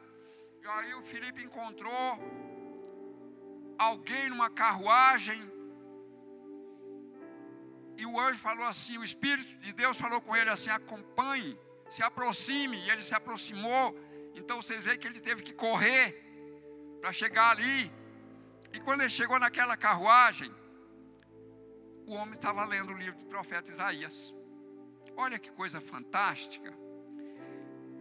e 0.62 0.66
aí 0.66 0.94
o 0.94 1.02
Felipe 1.02 1.42
encontrou 1.42 2.18
alguém 3.78 4.30
numa 4.30 4.48
carruagem, 4.48 5.51
e 8.02 8.06
o 8.06 8.18
anjo 8.18 8.40
falou 8.40 8.66
assim: 8.66 8.98
o 8.98 9.04
Espírito 9.04 9.54
de 9.64 9.72
Deus 9.72 9.96
falou 9.96 10.20
com 10.20 10.34
ele 10.34 10.50
assim: 10.50 10.70
acompanhe 10.70 11.56
se 11.88 12.02
aproxime, 12.02 12.78
e 12.78 12.90
ele 12.90 13.04
se 13.04 13.14
aproximou. 13.14 13.84
Então 14.34 14.60
vocês 14.60 14.82
veem 14.84 14.98
que 14.98 15.06
ele 15.06 15.20
teve 15.20 15.42
que 15.42 15.52
correr 15.52 16.06
para 17.00 17.12
chegar 17.12 17.50
ali. 17.50 17.92
E 18.72 18.80
quando 18.80 19.02
ele 19.02 19.10
chegou 19.10 19.38
naquela 19.38 19.76
carruagem, 19.76 20.50
o 22.06 22.14
homem 22.14 22.34
estava 22.34 22.64
lendo 22.64 22.92
o 22.92 22.96
livro 22.96 23.18
do 23.20 23.26
profeta 23.26 23.70
Isaías. 23.70 24.34
Olha 25.14 25.38
que 25.38 25.52
coisa 25.52 25.80
fantástica. 25.80 26.72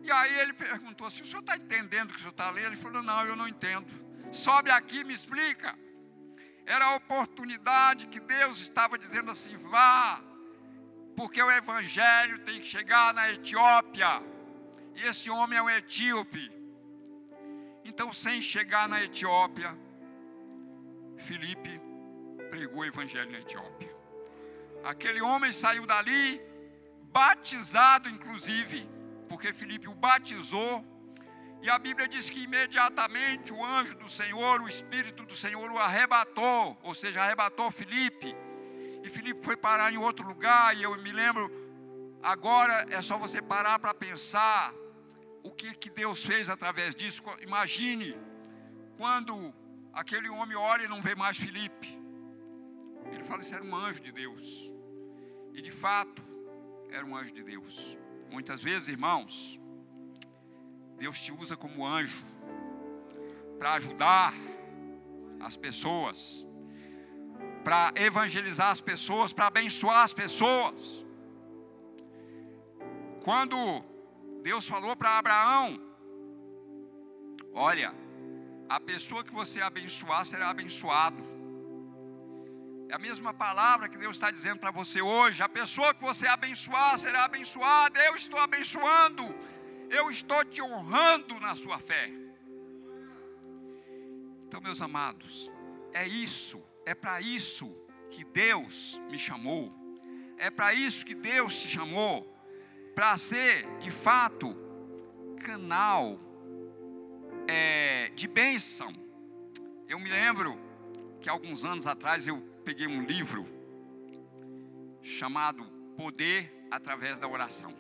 E 0.02 0.10
aí 0.10 0.40
ele 0.40 0.54
perguntou 0.54 1.06
assim: 1.06 1.22
o 1.22 1.26
senhor 1.28 1.42
está 1.42 1.56
entendendo 1.56 2.10
o 2.10 2.14
que 2.14 2.20
o 2.20 2.22
senhor 2.22 2.32
está 2.32 2.50
lendo? 2.50 2.68
Ele 2.68 2.76
falou: 2.88 3.04
não, 3.04 3.26
eu 3.26 3.36
não 3.36 3.48
entendo. 3.48 3.92
Sobe 4.32 4.72
aqui, 4.72 5.04
me 5.04 5.14
explica. 5.14 5.78
Era 6.66 6.86
a 6.86 6.96
oportunidade 6.96 8.08
que 8.08 8.20
Deus 8.20 8.60
estava 8.60 8.98
dizendo 8.98 9.32
assim: 9.32 9.56
vá, 9.58 10.22
porque 11.16 11.42
o 11.42 11.52
evangelho 11.52 12.40
tem 12.40 12.60
que 12.60 12.68
chegar 12.68 13.14
na 13.14 13.30
Etiópia. 13.32 14.24
E 14.96 15.04
esse 15.04 15.30
homem 15.30 15.58
é 15.58 15.62
um 15.62 15.70
etíope. 15.70 16.52
Então, 17.84 18.12
sem 18.12 18.42
chegar 18.42 18.88
na 18.88 19.02
Etiópia, 19.04 19.78
Felipe 21.18 21.82
pregou 22.50 22.82
o 22.82 22.86
evangelho 22.86 23.32
na 23.32 23.40
Etiópia. 23.40 23.96
Aquele 24.84 25.22
homem 25.22 25.52
saiu 25.52 25.86
dali, 25.86 26.42
batizado 27.04 28.10
inclusive, 28.10 28.90
porque 29.30 29.54
Felipe 29.54 29.88
o 29.88 29.94
batizou. 29.94 30.86
E 31.62 31.70
a 31.70 31.78
Bíblia 31.78 32.08
diz 32.08 32.30
que 32.30 32.44
imediatamente 32.44 33.54
o 33.54 33.64
anjo 33.64 33.96
do 33.96 34.10
Senhor, 34.10 34.62
o 34.62 34.68
Espírito 34.68 35.24
do 35.26 35.36
Senhor 35.36 35.72
o 35.72 35.78
arrebatou, 35.78 36.78
ou 36.82 36.94
seja, 36.94 37.22
arrebatou 37.22 37.70
Felipe 37.70 38.36
e 39.04 39.10
Filipe 39.10 39.44
foi 39.44 39.58
parar 39.58 39.92
em 39.92 39.98
outro 39.98 40.26
lugar, 40.26 40.76
e 40.78 40.84
eu 40.84 40.96
me 40.98 41.12
lembro, 41.12 41.52
agora 42.22 42.86
é 42.90 43.02
só 43.02 43.18
você 43.18 43.42
parar 43.42 43.80
para 43.80 43.94
pensar 43.94 44.74
o 45.44 45.52
que, 45.52 45.74
que 45.74 45.90
Deus 45.90 46.24
fez 46.24 46.50
através 46.50 46.94
disso. 46.94 47.24
Imagine 47.42 48.16
quando 48.98 49.54
aquele 49.92 50.30
homem 50.30 50.56
olha 50.56 50.84
e 50.84 50.88
não 50.88 51.02
vê 51.02 51.16
mais 51.16 51.38
Filipe. 51.38 52.00
Ele 53.12 53.24
fala, 53.24 53.42
isso 53.42 53.56
era 53.56 53.64
um 53.64 53.76
anjo 53.76 54.02
de 54.02 54.12
Deus. 54.12 54.72
E 55.54 55.62
de 55.62 55.72
fato, 55.72 56.22
era 56.92 57.04
um 57.06 57.16
anjo 57.16 57.34
de 57.34 57.44
Deus. 57.44 57.98
Muitas 58.30 58.62
vezes, 58.62 58.88
irmãos, 58.88 59.60
Deus 61.04 61.20
te 61.26 61.32
usa 61.42 61.56
como 61.64 61.86
anjo 61.86 62.24
para 63.58 63.74
ajudar 63.80 64.34
as 65.48 65.58
pessoas 65.66 66.46
para 67.64 67.92
evangelizar 67.96 68.70
as 68.76 68.82
pessoas, 68.82 69.34
para 69.38 69.48
abençoar 69.48 70.04
as 70.04 70.14
pessoas. 70.14 71.06
Quando 73.24 73.58
Deus 74.48 74.68
falou 74.74 74.96
para 74.96 75.18
Abraão: 75.18 75.68
Olha, 77.54 77.94
a 78.70 78.80
pessoa 78.80 79.24
que 79.24 79.34
você 79.42 79.60
abençoar 79.62 80.26
será 80.26 80.50
abençoado. 80.50 81.22
É 82.90 82.96
a 82.96 83.00
mesma 83.00 83.34
palavra 83.34 83.88
que 83.88 83.98
Deus 83.98 84.16
está 84.18 84.30
dizendo 84.38 84.60
para 84.60 84.72
você 84.80 85.02
hoje. 85.02 85.42
A 85.42 85.48
pessoa 85.48 85.94
que 85.94 86.04
você 86.10 86.28
abençoar 86.28 86.98
será 86.98 87.24
abençoada. 87.24 87.98
Eu 88.04 88.16
estou 88.16 88.40
abençoando. 88.40 89.24
Eu 89.92 90.10
estou 90.10 90.44
te 90.46 90.62
honrando 90.62 91.40
na 91.40 91.56
sua 91.56 91.78
fé. 91.80 92.10
Então, 94.48 94.60
meus 94.62 94.82
amados, 94.82 95.52
é 95.94 96.08
isso 96.08 96.62
é 96.86 96.96
para 96.96 97.22
isso 97.22 97.74
que 98.10 98.24
Deus 98.24 99.02
me 99.10 99.18
chamou. 99.18 99.74
É 100.38 100.50
para 100.50 100.74
isso 100.74 101.06
que 101.06 101.16
Deus 101.16 101.62
te 101.62 101.70
chamou. 101.70 102.28
Para 102.96 103.18
ser, 103.18 103.66
de 103.78 103.92
fato, 103.92 104.56
canal 105.44 106.20
é, 107.48 108.10
de 108.10 108.28
bênção. 108.28 108.94
Eu 109.88 110.00
me 110.00 110.10
lembro 110.10 110.58
que 111.20 111.30
alguns 111.30 111.64
anos 111.64 111.86
atrás 111.86 112.28
eu 112.28 112.42
peguei 112.66 112.88
um 112.88 113.04
livro 113.04 113.46
chamado 115.02 115.64
Poder 115.96 116.52
através 116.72 117.20
da 117.20 117.28
oração. 117.28 117.76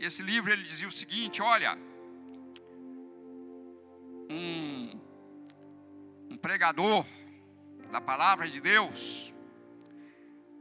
E 0.00 0.06
esse 0.06 0.22
livro 0.22 0.50
ele 0.50 0.62
dizia 0.62 0.88
o 0.88 0.90
seguinte: 0.90 1.42
olha, 1.42 1.76
um, 4.30 4.98
um 6.30 6.36
pregador 6.38 7.04
da 7.92 8.00
palavra 8.00 8.48
de 8.48 8.62
Deus 8.62 9.34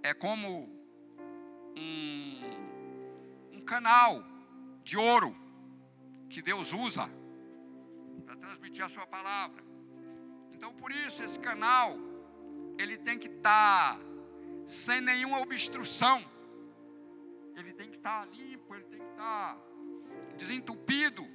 é 0.04 0.14
como 0.14 0.68
um, 1.74 2.42
um 3.54 3.62
canal 3.62 4.22
de 4.84 4.98
ouro 4.98 5.34
que 6.30 6.42
Deus 6.42 6.74
usa 6.74 7.10
para 8.26 8.36
transmitir 8.36 8.84
a 8.84 8.90
sua 8.90 9.08
palavra. 9.08 9.64
Então, 10.52 10.74
por 10.74 10.92
isso, 10.92 11.24
esse 11.24 11.40
canal 11.40 11.98
ele 12.78 12.98
tem 12.98 13.18
que 13.18 13.30
estar 13.30 13.98
tá 13.98 14.02
sem 14.68 15.00
nenhuma 15.00 15.40
obstrução. 15.40 16.22
Ele 17.56 17.72
tem 17.72 17.90
que 17.90 17.96
estar 17.96 18.26
tá 18.26 18.32
limpo, 18.34 18.76
ele 18.76 18.89
tá 19.20 19.58
desentupido, 20.38 21.28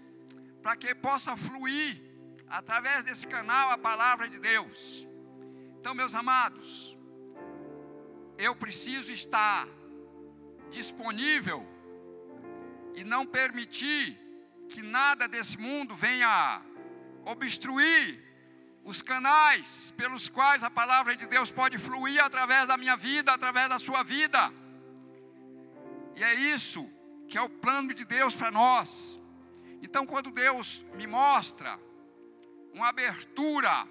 para 0.63 0.75
que 0.75 0.95
possa 0.95 1.37
fluir 1.37 2.01
através 2.49 3.05
desse 3.05 3.27
canal 3.27 3.71
a 3.73 3.77
palavra 3.77 4.27
de 4.27 4.39
Deus. 4.39 5.07
Então, 5.79 5.95
meus 5.95 6.15
amados, 6.15 6.97
eu 8.39 8.57
preciso 8.57 9.13
estar 9.13 9.69
disponível 10.71 11.61
e 12.95 13.05
não 13.05 13.27
permitir 13.27 14.19
que 14.71 14.81
nada 14.83 15.29
desse 15.29 15.59
mundo 15.59 15.95
venha 15.95 16.63
obstruir 17.27 18.25
os 18.83 19.03
canais 19.03 19.91
pelos 19.91 20.27
quais 20.31 20.65
a 20.65 20.71
palavra 20.71 21.15
de 21.15 21.27
Deus 21.27 21.51
pode 21.51 21.77
fluir 21.77 22.25
através 22.25 22.67
da 22.67 22.79
minha 22.79 22.97
vida, 22.97 23.35
através 23.35 23.69
da 23.69 23.79
sua 23.79 24.03
vida. 24.03 24.51
E 26.17 26.25
é 26.25 26.33
isso 26.33 26.94
que 27.35 27.39
é 27.39 27.43
o 27.43 27.49
plano 27.49 27.93
de 27.93 28.05
Deus 28.05 28.33
para 28.33 28.49
nós. 28.49 29.21
Então, 29.83 30.07
quando 30.07 30.31
Deus 30.31 30.87
me 30.95 31.05
mostra 31.05 31.81
uma 32.73 32.91
abertura 32.91 33.89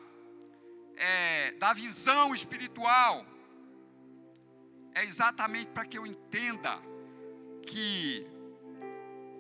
é, 0.96 1.52
da 1.52 1.74
visão 1.74 2.34
espiritual, 2.34 3.26
é 4.96 5.04
exatamente 5.04 5.72
para 5.72 5.86
que 5.86 5.98
eu 5.98 6.08
entenda 6.08 6.82
que 7.68 8.26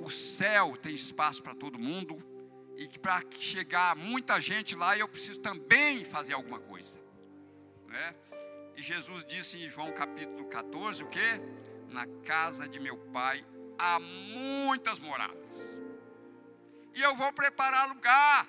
o 0.01 0.09
céu 0.09 0.75
tem 0.75 0.93
espaço 0.93 1.41
para 1.41 1.55
todo 1.55 1.79
mundo 1.79 2.21
e 2.75 2.89
que 2.89 2.99
para 2.99 3.23
chegar 3.39 3.95
muita 3.95 4.37
gente 4.41 4.75
lá 4.75 4.97
eu 4.97 5.07
preciso 5.07 5.39
também 5.39 6.03
fazer 6.03 6.33
alguma 6.33 6.59
coisa. 6.59 6.99
Né? 7.87 8.13
E 8.75 8.81
Jesus 8.81 9.23
disse 9.23 9.63
em 9.63 9.69
João 9.69 9.93
capítulo 9.93 10.43
14 10.49 11.05
o 11.05 11.07
que? 11.07 11.39
Na 11.87 12.05
casa 12.25 12.67
de 12.67 12.81
meu 12.81 12.97
pai 12.97 13.45
há 13.83 13.99
muitas 13.99 14.97
moradas. 14.97 15.55
E 16.95 17.01
eu 17.01 17.13
vou 17.15 17.33
preparar 17.33 17.89
lugar. 17.89 18.47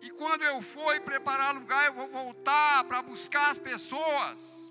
E 0.00 0.10
quando 0.10 0.42
eu 0.42 0.62
for 0.62 0.98
preparar 1.00 1.54
lugar, 1.54 1.86
eu 1.86 1.92
vou 1.92 2.08
voltar 2.08 2.84
para 2.84 3.02
buscar 3.02 3.50
as 3.50 3.58
pessoas 3.58 4.70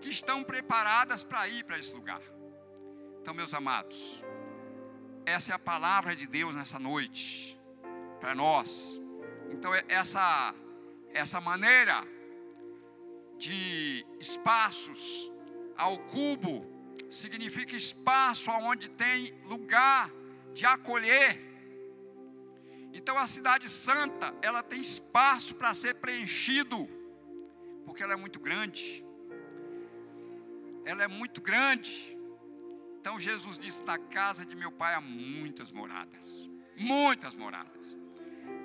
que 0.00 0.10
estão 0.10 0.42
preparadas 0.42 1.22
para 1.22 1.46
ir 1.48 1.64
para 1.64 1.78
esse 1.78 1.92
lugar. 1.92 2.22
Então, 3.20 3.34
meus 3.34 3.52
amados, 3.52 4.24
essa 5.26 5.52
é 5.52 5.54
a 5.54 5.58
palavra 5.58 6.16
de 6.16 6.26
Deus 6.26 6.54
nessa 6.54 6.78
noite 6.78 7.60
para 8.20 8.34
nós. 8.34 8.98
Então, 9.50 9.74
é 9.74 9.84
essa 9.88 10.54
essa 11.12 11.40
maneira 11.40 12.06
de 13.38 14.06
espaços 14.20 15.32
ao 15.78 15.98
cubo 15.98 16.66
significa 17.08 17.76
espaço 17.76 18.50
onde 18.50 18.90
tem 18.90 19.32
lugar 19.44 20.10
de 20.52 20.66
acolher. 20.66 21.40
Então 22.92 23.16
a 23.16 23.26
cidade 23.26 23.68
santa, 23.68 24.34
ela 24.42 24.62
tem 24.62 24.80
espaço 24.80 25.54
para 25.54 25.72
ser 25.72 25.94
preenchido, 25.94 26.88
porque 27.86 28.02
ela 28.02 28.14
é 28.14 28.16
muito 28.16 28.40
grande. 28.40 29.04
Ela 30.84 31.04
é 31.04 31.08
muito 31.08 31.40
grande. 31.40 32.18
Então 33.00 33.18
Jesus 33.18 33.58
disse: 33.58 33.84
Na 33.84 33.98
casa 33.98 34.44
de 34.44 34.56
meu 34.56 34.72
pai 34.72 34.94
há 34.94 35.00
muitas 35.00 35.70
moradas. 35.70 36.50
Muitas 36.76 37.34
moradas. 37.34 37.96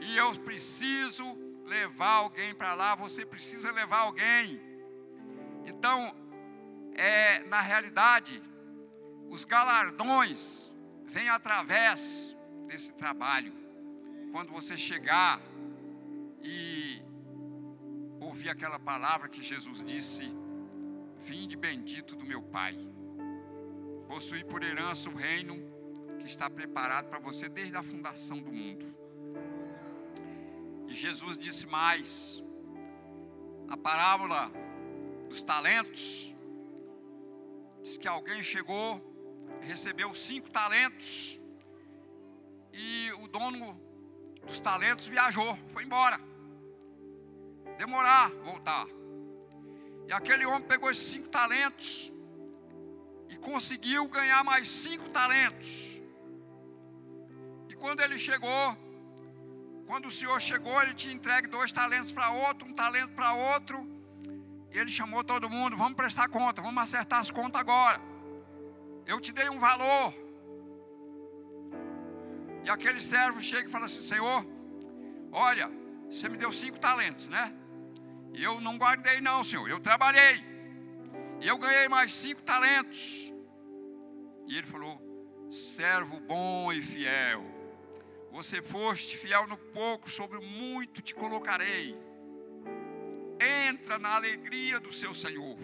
E 0.02 0.18
eu 0.18 0.34
preciso 0.40 1.38
levar 1.66 2.16
alguém 2.16 2.54
para 2.54 2.74
lá, 2.74 2.96
você 2.96 3.26
precisa 3.26 3.72
levar 3.72 4.00
alguém. 4.00 4.60
Então, 5.66 6.14
é, 6.96 7.40
na 7.46 7.62
realidade, 7.62 8.42
os 9.30 9.44
galardões 9.44 10.72
vêm 11.06 11.30
através 11.30 12.36
desse 12.68 12.94
trabalho. 12.94 13.54
Quando 14.32 14.52
você 14.52 14.76
chegar 14.76 15.40
e 16.42 17.02
ouvir 18.20 18.50
aquela 18.50 18.80
palavra 18.80 19.30
que 19.30 19.42
Jesus 19.42 19.84
disse: 19.84 20.24
Vinde 21.20 21.56
bendito 21.56 22.16
do 22.16 22.26
meu 22.26 22.42
Pai, 22.42 22.78
possuir 24.08 24.46
por 24.46 24.64
herança 24.64 25.10
o 25.10 25.16
reino 25.16 25.56
que 26.20 26.26
está 26.26 26.50
preparado 26.50 27.10
para 27.10 27.20
você 27.20 27.48
desde 27.50 27.76
a 27.76 27.84
fundação 27.84 28.42
do 28.42 28.52
mundo. 28.52 28.86
E 30.88 30.94
Jesus 30.94 31.38
disse 31.38 31.66
mais, 31.66 32.44
a 33.68 33.78
parábola 33.78 34.52
dos 35.30 35.44
talentos, 35.44 36.33
Diz 37.84 37.98
que 37.98 38.08
alguém 38.08 38.42
chegou, 38.42 38.90
recebeu 39.60 40.14
cinco 40.14 40.50
talentos, 40.50 41.40
e 42.72 43.12
o 43.22 43.28
dono 43.28 43.78
dos 44.48 44.60
talentos 44.62 45.06
viajou, 45.06 45.58
foi 45.74 45.84
embora. 45.84 46.18
Demorar 47.78 48.30
voltar. 48.52 48.88
E 50.08 50.14
aquele 50.14 50.46
homem 50.46 50.62
pegou 50.62 50.90
esses 50.90 51.04
cinco 51.04 51.28
talentos 51.28 52.12
e 53.28 53.36
conseguiu 53.36 54.08
ganhar 54.08 54.46
mais 54.46 54.70
cinco 54.70 55.10
talentos. 55.10 56.02
E 57.68 57.76
quando 57.76 58.00
ele 58.00 58.18
chegou, 58.18 58.78
quando 59.86 60.08
o 60.08 60.12
senhor 60.12 60.42
chegou, 60.42 60.82
ele 60.82 60.94
tinha 60.94 61.14
entregue 61.14 61.48
dois 61.48 61.74
talentos 61.74 62.14
para 62.14 62.30
outro, 62.32 62.66
um 62.66 62.74
talento 62.74 63.14
para 63.14 63.34
outro, 63.34 63.86
e 64.74 64.80
ele 64.80 64.90
chamou 64.90 65.24
todo 65.24 65.50
mundo: 65.50 65.78
vamos 65.78 65.94
prestar 65.94 66.28
conta, 66.28 66.62
vamos 66.62 66.82
acertar 66.82 67.20
as 67.20 67.30
contas 67.30 67.62
agora. 67.62 68.02
Eu 69.06 69.22
te 69.22 69.32
dei 69.32 69.48
um 69.50 69.60
valor. 69.60 70.14
E 72.64 72.70
aquele 72.70 73.00
servo 73.00 73.42
chega 73.42 73.70
e 73.70 73.72
fala 73.72 73.86
assim: 73.86 74.02
Senhor, 74.02 74.46
olha, 75.32 75.70
você 76.10 76.28
me 76.28 76.38
deu 76.38 76.52
cinco 76.52 76.80
talentos, 76.80 77.30
né? 77.30 77.54
E 78.34 78.44
eu 78.44 78.60
não 78.60 78.78
guardei, 78.78 79.22
não, 79.22 79.44
Senhor. 79.44 79.70
Eu 79.70 79.80
trabalhei. 79.80 80.44
E 81.40 81.48
eu 81.48 81.58
ganhei 81.58 81.88
mais 81.88 82.14
cinco 82.14 82.42
talentos. 82.42 83.32
E 84.48 84.58
ele 84.58 84.66
falou: 84.66 85.00
servo 85.52 86.20
bom 86.20 86.74
e 86.74 86.82
fiel. 86.82 87.44
Você 88.32 88.60
foste 88.64 89.16
fiel 89.18 89.46
no 89.46 89.56
pouco, 89.56 90.10
sobre 90.10 90.40
muito 90.40 91.04
te 91.04 91.14
colocarei 91.14 91.96
entra 93.44 94.00
na 94.00 94.16
alegria 94.16 94.80
do 94.80 94.92
seu 94.92 95.14
Senhor. 95.14 95.58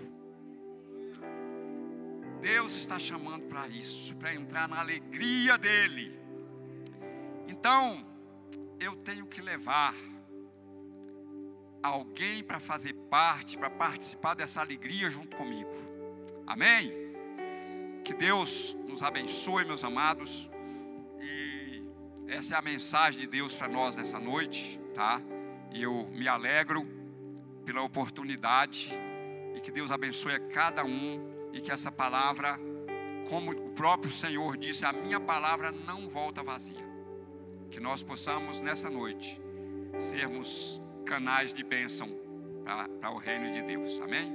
Deus 2.41 2.75
está 2.75 2.97
chamando 2.97 3.45
para 3.47 3.67
isso, 3.67 4.15
para 4.15 4.33
entrar 4.33 4.67
na 4.67 4.79
alegria 4.79 5.57
dEle. 5.57 6.17
Então, 7.47 8.05
eu 8.79 8.95
tenho 8.95 9.25
que 9.25 9.41
levar 9.41 9.93
alguém 11.83 12.43
para 12.43 12.59
fazer 12.59 12.93
parte, 13.09 13.57
para 13.57 13.69
participar 13.69 14.35
dessa 14.35 14.61
alegria 14.61 15.09
junto 15.09 15.35
comigo. 15.35 15.69
Amém? 16.47 16.93
Que 18.03 18.13
Deus 18.13 18.75
nos 18.87 19.03
abençoe, 19.03 19.65
meus 19.65 19.83
amados. 19.83 20.49
E 21.19 21.83
essa 22.27 22.55
é 22.55 22.57
a 22.57 22.61
mensagem 22.61 23.21
de 23.21 23.27
Deus 23.27 23.55
para 23.55 23.67
nós 23.67 23.95
nessa 23.95 24.19
noite, 24.19 24.79
tá? 24.95 25.21
E 25.71 25.83
eu 25.83 26.07
me 26.11 26.27
alegro 26.27 26.98
pela 27.69 27.83
oportunidade 27.83 28.91
e 29.55 29.61
que 29.61 29.71
Deus 29.71 29.91
abençoe 29.91 30.33
a 30.33 30.39
cada 30.39 30.83
um 30.83 31.51
e 31.53 31.61
que 31.61 31.71
essa 31.71 31.91
palavra, 31.91 32.59
como 33.29 33.51
o 33.51 33.69
próprio 33.73 34.11
Senhor 34.11 34.57
disse, 34.57 34.85
a 34.85 34.91
minha 34.91 35.19
palavra 35.19 35.71
não 35.71 36.09
volta 36.09 36.41
vazia. 36.41 36.83
Que 37.69 37.79
nós 37.79 38.01
possamos 38.01 38.59
nessa 38.59 38.89
noite 38.89 39.39
sermos 39.99 40.81
canais 41.05 41.53
de 41.53 41.63
bênção 41.63 42.09
para 42.99 43.11
o 43.11 43.19
reino 43.19 43.51
de 43.51 43.61
Deus. 43.61 44.01
Amém? 44.01 44.33